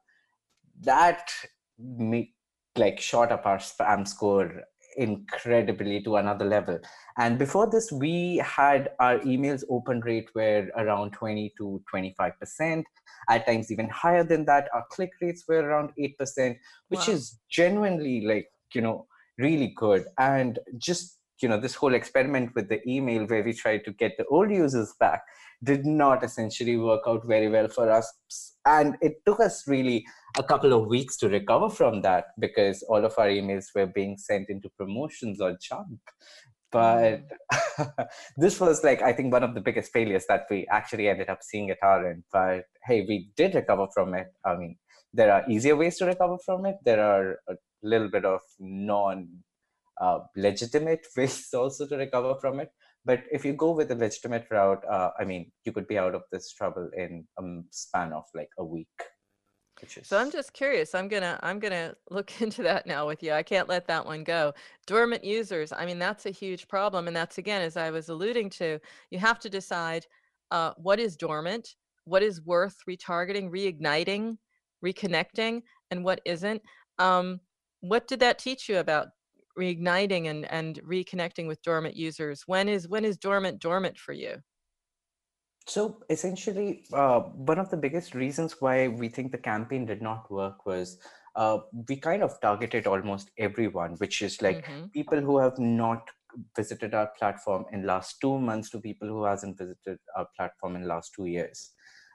that 0.82 1.30
make, 1.78 2.34
like 2.76 3.00
shot 3.00 3.32
up 3.32 3.46
our 3.46 3.58
spam 3.58 4.06
score 4.06 4.62
incredibly 4.96 6.02
to 6.02 6.16
another 6.16 6.44
level. 6.44 6.78
And 7.18 7.38
before 7.38 7.68
this, 7.70 7.90
we 7.92 8.38
had 8.38 8.90
our 8.98 9.18
emails 9.20 9.64
open 9.70 10.00
rate 10.00 10.28
were 10.34 10.68
around 10.76 11.12
20 11.12 11.52
to 11.58 11.82
25%, 11.92 12.84
at 13.28 13.46
times 13.46 13.70
even 13.70 13.88
higher 13.88 14.24
than 14.24 14.44
that. 14.46 14.68
Our 14.74 14.84
click 14.90 15.10
rates 15.20 15.44
were 15.48 15.60
around 15.60 15.90
8%, 15.98 16.56
which 16.88 17.08
wow. 17.08 17.14
is 17.14 17.38
genuinely 17.50 18.22
like, 18.22 18.48
you 18.74 18.80
know, 18.80 19.06
really 19.38 19.72
good. 19.76 20.04
And 20.18 20.58
just 20.78 21.18
you 21.42 21.48
know 21.48 21.58
this 21.58 21.74
whole 21.74 21.94
experiment 21.94 22.54
with 22.54 22.68
the 22.68 22.86
email 22.88 23.24
where 23.26 23.42
we 23.42 23.52
tried 23.54 23.84
to 23.84 23.92
get 23.92 24.16
the 24.18 24.26
old 24.26 24.50
users 24.50 24.92
back 25.00 25.22
did 25.62 25.84
not 25.84 26.24
essentially 26.24 26.76
work 26.76 27.02
out 27.06 27.26
very 27.26 27.48
well 27.48 27.68
for 27.68 27.90
us. 27.90 28.12
And 28.64 28.96
it 29.00 29.16
took 29.26 29.40
us 29.40 29.66
really 29.66 30.04
a 30.38 30.42
couple 30.42 30.72
of 30.72 30.86
weeks 30.86 31.16
to 31.18 31.28
recover 31.28 31.68
from 31.68 32.02
that 32.02 32.26
because 32.38 32.82
all 32.84 33.04
of 33.04 33.14
our 33.18 33.26
emails 33.26 33.66
were 33.74 33.86
being 33.86 34.16
sent 34.16 34.48
into 34.48 34.68
promotions 34.78 35.40
or 35.40 35.56
junk. 35.60 35.98
But 36.72 37.22
this 38.36 38.60
was 38.60 38.84
like 38.84 39.02
i 39.02 39.12
think 39.12 39.32
one 39.32 39.42
of 39.42 39.54
the 39.54 39.60
biggest 39.60 39.92
failures 39.92 40.24
that 40.28 40.46
we 40.48 40.68
actually 40.70 41.08
ended 41.08 41.28
up 41.28 41.42
seeing 41.42 41.68
at 41.70 41.78
our 41.82 42.08
end. 42.08 42.22
But 42.32 42.64
hey 42.84 43.04
we 43.08 43.30
did 43.36 43.54
recover 43.54 43.88
from 43.92 44.14
it. 44.14 44.28
I 44.44 44.56
mean 44.56 44.76
there 45.12 45.32
are 45.32 45.48
easier 45.50 45.76
ways 45.76 45.98
to 45.98 46.06
recover 46.06 46.38
from 46.44 46.66
it. 46.66 46.76
There 46.84 47.02
are 47.02 47.40
a 47.48 47.54
little 47.82 48.08
bit 48.08 48.24
of 48.24 48.40
non 48.60 49.28
uh, 50.00 50.20
legitimate 50.36 51.06
ways 51.16 51.48
also 51.52 51.86
to 51.86 51.96
recover 51.96 52.34
from 52.40 52.60
it. 52.60 52.70
But 53.04 53.24
if 53.32 53.44
you 53.44 53.54
go 53.54 53.72
with 53.72 53.90
a 53.90 53.94
legitimate 53.94 54.46
route, 54.50 54.84
uh, 54.84 55.10
I 55.18 55.24
mean, 55.24 55.50
you 55.64 55.72
could 55.72 55.86
be 55.86 55.98
out 55.98 56.14
of 56.14 56.22
this 56.30 56.52
trouble 56.52 56.90
in 56.96 57.26
a 57.38 57.42
span 57.70 58.12
of 58.12 58.24
like 58.34 58.50
a 58.58 58.64
week. 58.64 58.88
So 60.02 60.18
I'm 60.18 60.30
just 60.30 60.52
curious. 60.52 60.94
I'm 60.94 61.08
gonna 61.08 61.38
I'm 61.42 61.58
gonna 61.58 61.94
look 62.10 62.40
into 62.42 62.62
that 62.64 62.86
now 62.86 63.06
with 63.06 63.22
you. 63.22 63.32
I 63.32 63.42
can't 63.42 63.68
let 63.68 63.86
that 63.86 64.04
one 64.04 64.24
go. 64.24 64.52
Dormant 64.86 65.24
users. 65.24 65.72
I 65.72 65.86
mean, 65.86 65.98
that's 65.98 66.26
a 66.26 66.30
huge 66.30 66.68
problem, 66.68 67.06
and 67.06 67.16
that's 67.16 67.38
again, 67.38 67.62
as 67.62 67.76
I 67.76 67.90
was 67.90 68.08
alluding 68.08 68.50
to, 68.50 68.78
you 69.10 69.18
have 69.18 69.38
to 69.40 69.48
decide 69.48 70.06
uh, 70.50 70.72
what 70.76 71.00
is 71.00 71.16
dormant, 71.16 71.76
what 72.04 72.22
is 72.22 72.42
worth 72.42 72.76
retargeting, 72.88 73.50
reigniting, 73.50 74.36
reconnecting, 74.84 75.62
and 75.90 76.04
what 76.04 76.20
isn't. 76.24 76.60
Um, 76.98 77.40
what 77.80 78.06
did 78.06 78.20
that 78.20 78.38
teach 78.38 78.68
you 78.68 78.78
about 78.78 79.08
reigniting 79.58 80.28
and, 80.28 80.50
and 80.50 80.80
reconnecting 80.82 81.46
with 81.46 81.62
dormant 81.62 81.96
users 81.96 82.42
when 82.46 82.68
is 82.68 82.88
when 82.88 83.04
is 83.04 83.16
dormant 83.16 83.60
dormant 83.60 83.98
for 83.98 84.12
you 84.12 84.36
so 85.66 85.98
essentially 86.08 86.84
uh, 86.92 87.20
one 87.20 87.58
of 87.58 87.70
the 87.70 87.76
biggest 87.76 88.14
reasons 88.14 88.56
why 88.60 88.88
we 88.88 89.08
think 89.08 89.30
the 89.30 89.38
campaign 89.38 89.84
did 89.86 90.02
not 90.02 90.30
work 90.30 90.66
was 90.66 90.98
uh, 91.36 91.58
we 91.88 91.96
kind 91.96 92.22
of 92.22 92.40
targeted 92.40 92.86
almost 92.86 93.30
everyone 93.38 93.92
which 93.98 94.22
is 94.22 94.40
like 94.42 94.64
mm-hmm. 94.66 94.86
people 94.86 95.20
who 95.20 95.38
have 95.38 95.58
not 95.58 96.08
visited 96.56 96.94
our 96.94 97.10
platform 97.18 97.64
in 97.72 97.84
last 97.84 98.20
two 98.20 98.38
months 98.38 98.70
to 98.70 98.80
people 98.80 99.08
who 99.08 99.24
hasn't 99.24 99.58
visited 99.58 99.98
our 100.16 100.26
platform 100.36 100.76
in 100.76 100.86
last 100.86 101.12
two 101.14 101.26
years 101.26 101.72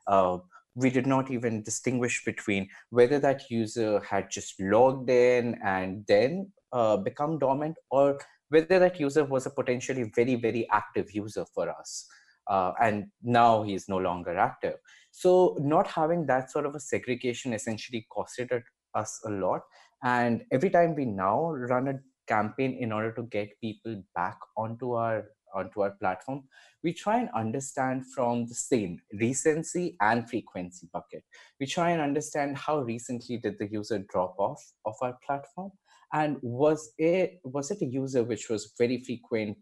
uh, 0.08 0.38
we 0.76 0.90
did 0.90 1.08
not 1.08 1.32
even 1.32 1.64
distinguish 1.64 2.24
between 2.26 2.68
whether 2.90 3.20
that 3.20 3.50
user 3.50 4.02
had 4.02 4.30
just 4.30 4.60
logged 4.60 5.10
in 5.10 5.58
and 5.64 6.06
then 6.08 6.52
uh, 6.74 6.98
become 6.98 7.38
dormant 7.40 7.76
or 7.90 8.20
whether 8.50 8.80
that 8.80 9.00
user 9.00 9.24
was 9.24 9.46
a 9.46 9.50
potentially 9.50 10.12
very 10.16 10.36
very 10.36 10.68
active 10.72 11.12
user 11.12 11.46
for 11.54 11.70
us 11.70 12.08
uh, 12.48 12.74
and 12.82 13.08
now 13.24 13.64
he 13.64 13.74
is 13.74 13.90
no 13.90 13.98
longer 13.98 14.38
active. 14.38 14.76
So 15.12 15.58
not 15.60 15.88
having 15.88 16.26
that 16.28 16.52
sort 16.52 16.66
of 16.66 16.76
a 16.76 16.80
segregation 16.80 17.54
essentially 17.54 18.06
costed 18.16 18.62
us 18.94 19.20
a 19.26 19.30
lot. 19.30 19.62
And 20.04 20.44
every 20.52 20.70
time 20.70 20.96
we 20.96 21.06
now 21.06 21.52
run 21.52 21.88
a 21.88 22.00
campaign 22.28 22.78
in 22.80 22.92
order 22.92 23.12
to 23.14 23.24
get 23.24 23.60
people 23.62 24.04
back 24.14 24.38
onto 24.58 24.94
our 24.94 25.26
onto 25.54 25.82
our 25.82 25.92
platform 25.92 26.44
we 26.86 26.94
try 26.94 27.20
and 27.20 27.30
understand 27.36 28.06
from 28.14 28.46
the 28.46 28.54
same 28.54 29.00
recency 29.20 29.98
and 30.02 30.30
frequency 30.30 30.88
bucket. 30.94 31.24
We 31.60 31.66
try 31.66 31.90
and 31.90 32.02
understand 32.02 32.58
how 32.58 32.82
recently 32.82 33.38
did 33.38 33.58
the 33.58 33.68
user 33.68 34.06
drop 34.08 34.36
off 34.38 34.62
of 34.86 34.94
our 35.02 35.18
platform 35.26 35.72
and 36.16 36.38
was 36.42 36.94
it 36.98 37.40
was 37.44 37.72
it 37.72 37.82
a 37.82 37.86
user 37.86 38.24
which 38.24 38.50
was 38.50 38.72
very 38.78 39.04
frequent 39.04 39.58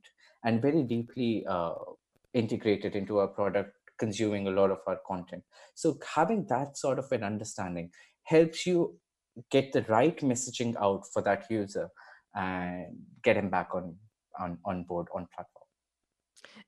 and 0.45 0.61
very 0.61 0.83
deeply 0.83 1.45
uh, 1.49 1.73
integrated 2.33 2.95
into 2.95 3.17
our 3.17 3.27
product 3.27 3.71
consuming 3.97 4.47
a 4.47 4.51
lot 4.51 4.69
of 4.69 4.77
our 4.87 4.99
content? 5.07 5.43
So 5.73 5.97
having 6.15 6.45
that 6.49 6.77
sort 6.77 6.99
of 6.99 7.11
an 7.11 7.23
understanding 7.23 7.89
helps 8.23 8.67
you 8.67 8.99
get 9.49 9.73
the 9.73 9.81
right 9.89 10.17
messaging 10.19 10.75
out 10.79 11.03
for 11.11 11.23
that 11.23 11.45
user 11.49 11.89
and 12.35 12.97
get 13.23 13.35
him 13.35 13.49
back 13.49 13.69
on 13.73 13.95
on, 14.39 14.57
on 14.63 14.83
board 14.83 15.07
on 15.15 15.27
platform. 15.35 15.65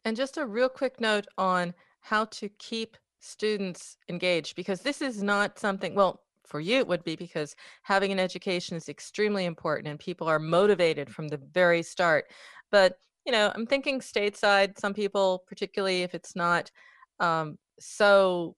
And 0.04 0.18
just 0.18 0.38
a 0.38 0.46
real 0.46 0.70
quick 0.70 1.00
note 1.00 1.28
on 1.38 1.76
how 2.02 2.26
to 2.26 2.50
keep 2.58 2.98
students 3.20 3.98
engaged 4.10 4.56
because 4.56 4.82
this 4.82 5.02
is 5.02 5.22
not 5.22 5.60
something 5.60 5.96
well 5.96 6.25
for 6.48 6.60
you 6.60 6.78
it 6.78 6.88
would 6.88 7.04
be 7.04 7.16
because 7.16 7.56
having 7.84 8.12
an 8.12 8.20
education 8.20 8.78
is 8.78 8.90
extremely 8.90 9.46
important 9.46 9.88
and 9.88 10.00
people 10.00 10.28
are 10.28 10.40
motivated 10.40 11.10
from 11.10 11.28
the 11.28 11.40
very 11.54 11.84
start. 11.84 12.26
But 12.72 12.98
you 13.26 13.32
know 13.32 13.52
i'm 13.56 13.66
thinking 13.66 14.00
stateside 14.00 14.78
some 14.80 14.94
people 14.94 15.44
particularly 15.48 16.04
if 16.04 16.14
it's 16.14 16.36
not 16.36 16.72
um, 17.20 17.58
so 17.80 18.56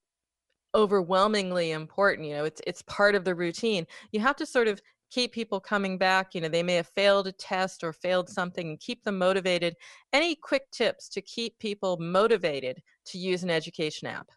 overwhelmingly 0.75 1.71
important 1.71 2.27
you 2.27 2.35
know 2.35 2.43
it's 2.43 2.61
it's 2.67 2.81
part 2.83 3.15
of 3.15 3.23
the 3.23 3.33
routine. 3.33 3.85
You 4.11 4.19
have 4.19 4.35
to 4.37 4.45
sort 4.45 4.67
of 4.67 4.81
keep 5.09 5.31
people 5.31 5.59
coming 5.59 5.97
back 5.97 6.35
you 6.35 6.41
know 6.41 6.49
they 6.49 6.63
may 6.63 6.75
have 6.75 6.87
failed 6.89 7.27
a 7.27 7.31
test 7.31 7.83
or 7.83 7.93
failed 7.93 8.29
something 8.29 8.69
and 8.69 8.79
keep 8.79 9.03
them 9.03 9.17
motivated. 9.17 9.75
Any 10.13 10.35
quick 10.35 10.69
tips 10.71 11.07
to 11.09 11.21
keep 11.21 11.57
people 11.59 11.97
motivated 11.99 12.81
to 13.07 13.17
use 13.17 13.43
an 13.43 13.49
education 13.49 14.07
app 14.07 14.27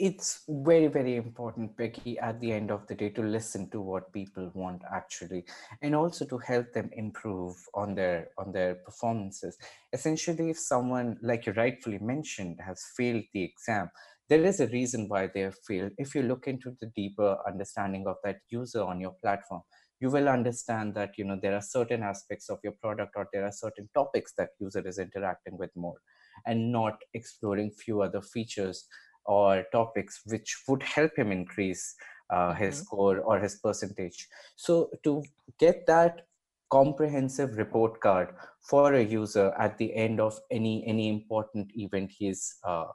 it's 0.00 0.44
very 0.48 0.86
very 0.86 1.16
important 1.16 1.76
becky 1.76 2.18
at 2.20 2.40
the 2.40 2.50
end 2.50 2.70
of 2.70 2.86
the 2.86 2.94
day 2.94 3.10
to 3.10 3.22
listen 3.22 3.68
to 3.68 3.82
what 3.82 4.10
people 4.14 4.50
want 4.54 4.80
actually 4.90 5.44
and 5.82 5.94
also 5.94 6.24
to 6.24 6.38
help 6.38 6.72
them 6.72 6.88
improve 6.94 7.54
on 7.74 7.94
their 7.94 8.28
on 8.38 8.50
their 8.50 8.76
performances. 8.76 9.58
Essentially 9.92 10.48
if 10.48 10.58
someone 10.58 11.18
like 11.22 11.44
you 11.44 11.52
rightfully 11.52 11.98
mentioned 11.98 12.58
has 12.66 12.82
failed 12.96 13.24
the 13.34 13.42
exam 13.42 13.90
there 14.30 14.42
is 14.42 14.60
a 14.60 14.68
reason 14.68 15.06
why 15.08 15.26
they 15.26 15.40
have 15.40 15.58
failed. 15.66 15.90
If 15.98 16.14
you 16.14 16.22
look 16.22 16.46
into 16.46 16.76
the 16.80 16.86
deeper 16.96 17.36
understanding 17.46 18.06
of 18.06 18.16
that 18.24 18.38
user 18.48 18.82
on 18.82 19.00
your 19.00 19.14
platform 19.22 19.60
you 20.00 20.08
will 20.08 20.30
understand 20.30 20.94
that 20.94 21.18
you 21.18 21.24
know 21.24 21.38
there 21.42 21.54
are 21.54 21.60
certain 21.60 22.02
aspects 22.02 22.48
of 22.48 22.58
your 22.64 22.72
product 22.80 23.12
or 23.16 23.28
there 23.34 23.44
are 23.44 23.52
certain 23.52 23.90
topics 23.94 24.32
that 24.38 24.48
user 24.58 24.86
is 24.88 24.98
interacting 24.98 25.58
with 25.58 25.70
more 25.76 25.98
and 26.46 26.72
not 26.72 26.96
exploring 27.12 27.70
few 27.70 28.00
other 28.00 28.22
features 28.22 28.86
or 29.24 29.64
topics 29.72 30.20
which 30.26 30.62
would 30.68 30.82
help 30.82 31.16
him 31.16 31.32
increase 31.32 31.94
uh, 32.30 32.54
his 32.54 32.76
mm-hmm. 32.76 32.84
score 32.84 33.18
or 33.20 33.38
his 33.38 33.56
percentage. 33.56 34.28
So 34.56 34.90
to 35.04 35.22
get 35.58 35.86
that 35.86 36.26
comprehensive 36.70 37.56
report 37.56 38.00
card 38.00 38.28
for 38.62 38.94
a 38.94 39.02
user 39.02 39.52
at 39.58 39.76
the 39.78 39.94
end 39.94 40.20
of 40.20 40.38
any 40.50 40.84
any 40.86 41.08
important 41.08 41.70
event 41.74 42.10
he's 42.16 42.56
uh, 42.64 42.86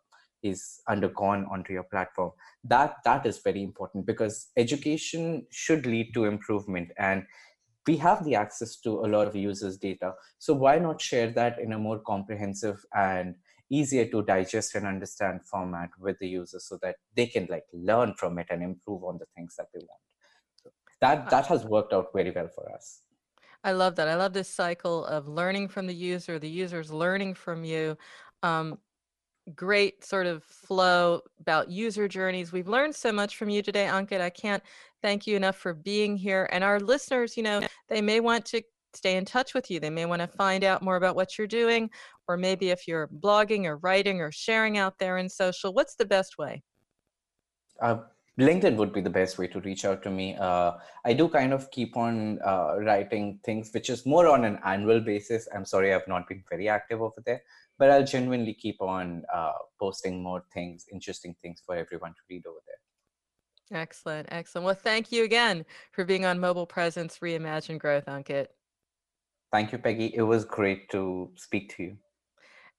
is 0.42 0.80
undergone 0.88 1.46
onto 1.52 1.74
your 1.74 1.84
platform 1.84 2.32
that 2.64 2.96
that 3.04 3.26
is 3.26 3.40
very 3.40 3.62
important 3.64 4.06
because 4.06 4.52
education 4.56 5.46
should 5.52 5.86
lead 5.86 6.14
to 6.14 6.26
improvement 6.26 6.90
and 6.98 7.24
we 7.88 7.98
have 7.98 8.24
the 8.24 8.36
access 8.36 8.78
to 8.78 8.92
a 9.06 9.08
lot 9.16 9.28
of 9.28 9.36
users 9.36 9.78
data 9.78 10.14
so 10.40 10.54
why 10.54 10.78
not 10.80 11.02
share 11.02 11.30
that 11.32 11.60
in 11.60 11.74
a 11.74 11.78
more 11.78 12.00
comprehensive 12.00 12.86
and 12.94 13.36
easier 13.70 14.06
to 14.06 14.22
digest 14.24 14.76
and 14.76 14.86
understand 14.86 15.42
format 15.46 15.90
with 16.00 16.18
the 16.20 16.28
user 16.28 16.60
so 16.60 16.78
that 16.82 16.96
they 17.16 17.28
can 17.28 17.48
like 17.50 17.66
learn 17.74 18.14
from 18.16 18.38
it 18.40 18.48
and 18.50 18.62
improve 18.64 19.04
on 19.04 19.18
the 19.18 19.26
things 19.36 19.56
that 19.58 19.68
they 19.74 19.80
want. 19.80 20.02
So 20.62 20.70
that 21.02 21.30
that 21.30 21.48
has 21.48 21.66
worked 21.66 21.94
out 21.94 22.08
very 22.14 22.32
well 22.32 22.50
for 22.54 22.72
us. 22.72 23.02
I 23.64 23.72
love 23.72 23.96
that. 23.96 24.08
I 24.08 24.16
love 24.16 24.34
this 24.34 24.50
cycle 24.50 25.06
of 25.06 25.28
learning 25.28 25.70
from 25.70 25.88
the 25.88 25.96
user 25.96 26.38
the 26.38 26.50
user's 26.50 26.92
learning 26.92 27.34
from 27.34 27.64
you. 27.64 27.98
Um, 28.44 28.78
great 29.56 30.04
sort 30.04 30.26
of 30.26 30.44
flow 30.44 31.22
about 31.40 31.70
user 31.70 32.08
journeys. 32.08 32.52
We've 32.52 32.68
learned 32.68 32.96
so 32.96 33.12
much 33.12 33.38
from 33.38 33.50
you 33.50 33.62
today 33.62 33.86
ankit. 33.86 34.22
I 34.22 34.30
can't 34.30 34.64
thank 35.02 35.28
you 35.28 35.36
enough 35.36 35.56
for 35.56 35.74
being 35.74 36.18
here. 36.18 36.48
And 36.52 36.64
our 36.64 36.80
listeners 36.80 37.36
you 37.36 37.44
know 37.44 37.62
they 37.90 38.02
may 38.02 38.20
want 38.20 38.46
to 38.48 38.62
stay 38.96 39.18
in 39.18 39.26
touch 39.26 39.54
with 39.54 39.70
you. 39.70 39.80
They 39.80 39.90
may 39.90 40.06
want 40.06 40.22
to 40.22 40.28
find 40.28 40.64
out 40.64 40.82
more 40.82 40.96
about 40.96 41.16
what 41.16 41.38
you're 41.38 41.48
doing, 41.48 41.90
or 42.28 42.38
maybe 42.38 42.70
if 42.70 42.88
you're 42.88 43.08
blogging 43.08 43.66
or 43.66 43.78
writing 43.78 44.22
or 44.22 44.32
sharing 44.32 44.78
out 44.78 44.98
there 45.00 45.18
in 45.18 45.30
social, 45.30 45.74
what's 45.74 45.96
the 45.96 46.06
best 46.06 46.38
way? 46.38 46.64
Uh, 47.82 47.98
LinkedIn 48.40 48.76
would 48.76 48.92
be 48.92 49.02
the 49.02 49.10
best 49.10 49.38
way 49.38 49.48
to 49.48 49.62
reach 49.62 49.86
out 49.86 50.04
to 50.04 50.10
me. 50.10 50.36
Uh, 50.36 50.74
I 51.06 51.14
do 51.14 51.30
kind 51.30 51.54
of 51.54 51.72
keep 51.72 51.96
on 51.96 52.40
uh, 52.46 52.76
writing 52.80 53.40
things, 53.46 53.72
which 53.74 53.90
is 53.90 54.06
more 54.06 54.28
on 54.28 54.44
an 54.44 54.60
annual 54.66 55.00
basis. 55.00 55.48
I'm 55.56 55.66
sorry, 55.66 55.94
I've 55.94 56.08
not 56.08 56.28
been 56.28 56.44
very 56.50 56.68
active 56.68 57.02
over 57.02 57.22
there, 57.26 57.42
but 57.78 57.90
I'll 57.90 58.06
genuinely 58.06 58.54
keep 58.54 58.82
on 58.82 59.24
uh, 59.34 59.54
posting 59.80 60.22
more 60.22 60.44
things, 60.54 60.86
interesting 60.92 61.36
things 61.42 61.62
for 61.66 61.76
everyone 61.76 62.12
to 62.12 62.22
read 62.30 62.46
over 62.46 62.60
there. 62.66 62.76
Excellent, 63.82 64.28
excellent. 64.32 64.66
Well, 64.66 64.76
thank 64.76 65.12
you 65.12 65.24
again 65.24 65.66
for 65.92 66.04
being 66.04 66.26
on 66.26 66.40
Mobile 66.40 66.68
Presence 66.68 67.20
Reimagine 67.20 67.80
Growth, 67.80 68.06
Ankit. 68.06 68.48
Thank 69.56 69.72
you, 69.72 69.78
Peggy. 69.78 70.12
It 70.14 70.22
was 70.22 70.44
great 70.44 70.90
to 70.90 71.32
speak 71.38 71.74
to 71.78 71.84
you. 71.84 71.98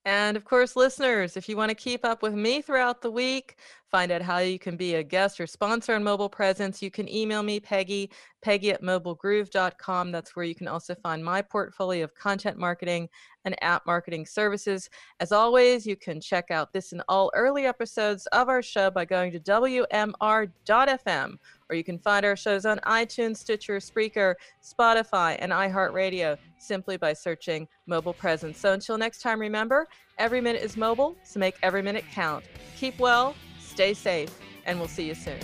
And 0.05 0.37
of 0.37 0.45
course, 0.45 0.77
listeners, 0.77 1.35
if 1.35 1.49
you 1.49 1.57
want 1.57 1.71
to 1.71 1.75
keep 1.75 2.05
up 2.05 2.23
with 2.23 2.35
me 2.35 2.61
throughout 2.61 3.01
the 3.01 3.11
week, 3.11 3.57
find 3.91 4.13
out 4.13 4.21
how 4.21 4.39
you 4.39 4.59
can 4.59 4.77
be 4.77 4.97
a 4.97 5.03
guest 5.03 5.41
or 5.41 5.47
sponsor 5.47 5.95
on 5.95 6.05
Mobile 6.05 6.29
Presence, 6.29 6.83
you 6.83 6.91
can 6.91 7.09
email 7.09 7.43
me, 7.43 7.61
Peggy, 7.61 8.11
peggy 8.43 8.73
at 8.73 8.83
mobilegroove.com. 8.83 10.13
That's 10.13 10.37
where 10.37 10.45
you 10.45 10.55
can 10.55 10.69
also 10.69 10.95
find 10.95 11.25
my 11.25 11.41
portfolio 11.41 12.05
of 12.05 12.15
content 12.15 12.59
marketing 12.59 13.09
and 13.47 13.57
app 13.65 13.87
marketing 13.87 14.27
services. 14.27 14.91
As 15.19 15.33
always, 15.33 15.87
you 15.87 15.97
can 15.97 16.21
check 16.21 16.51
out 16.51 16.75
this 16.75 16.93
and 16.93 17.03
all 17.09 17.33
early 17.35 17.65
episodes 17.65 18.27
of 18.27 18.51
our 18.51 18.61
show 18.61 18.91
by 18.91 19.07
going 19.07 19.33
to 19.33 19.41
WMR.fm, 19.41 21.37
or 21.71 21.77
you 21.77 21.85
can 21.85 21.99
find 21.99 22.25
our 22.25 22.37
shows 22.37 22.65
on 22.65 22.79
iTunes, 22.87 23.39
Stitcher, 23.39 23.79
Spreaker, 23.79 24.35
Spotify, 24.63 25.37
and 25.39 25.53
iHeartRadio 25.53 26.37
simply 26.59 26.97
by 26.97 27.13
searching 27.13 27.67
Mobile 27.87 28.15
Presence. 28.15 28.59
So 28.59 28.73
until 28.73 28.99
next 28.99 29.21
time, 29.21 29.41
remember, 29.41 29.89
every 30.19 30.41
minute 30.41 30.63
is 30.63 30.77
mobile, 30.77 31.17
so 31.23 31.41
make 31.41 31.57
every 31.63 31.83
minute 31.83 32.05
count. 32.13 32.45
Keep 32.77 32.99
well, 32.99 33.35
stay 33.59 33.95
safe, 33.95 34.31
and 34.65 34.79
we'll 34.79 34.89
see 34.89 35.07
you 35.07 35.15
soon. 35.15 35.39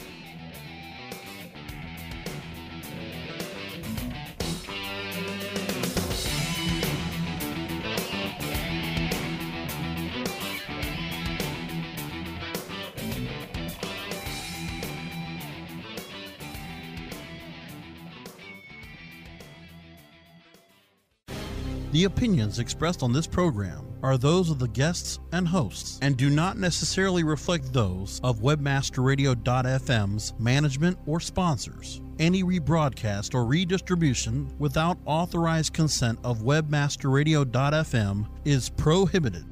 The 21.93 22.05
opinions 22.05 22.59
expressed 22.59 23.03
on 23.03 23.13
this 23.13 23.27
program 23.27 23.87
are 24.03 24.17
those 24.17 24.49
of 24.49 24.59
the 24.59 24.69
guests 24.69 25.19
and 25.33 25.47
hosts 25.47 25.99
and 26.01 26.17
do 26.17 26.31
not 26.31 26.57
necessarily 26.57 27.23
reflect 27.23 27.71
those 27.71 28.19
of 28.25 28.41
webmasterradio.fm's 28.41 30.33
management 30.39 30.99
or 31.07 31.21
sponsors. 31.21 32.01
Any 32.19 32.43
rebroadcast 32.43 33.35
or 33.35 33.45
redistribution 33.45 34.51
without 34.59 34.97
authorized 35.05 35.75
consent 35.75 36.19
of 36.25 36.39
webmasterradio.fm 36.39 38.27
is 38.47 38.71
prohibited. 38.71 39.45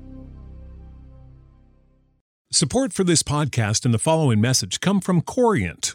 Support 2.50 2.94
for 2.94 3.04
this 3.04 3.22
podcast 3.22 3.84
and 3.84 3.92
the 3.92 3.98
following 3.98 4.40
message 4.40 4.80
come 4.80 5.02
from 5.02 5.20
Corient 5.20 5.94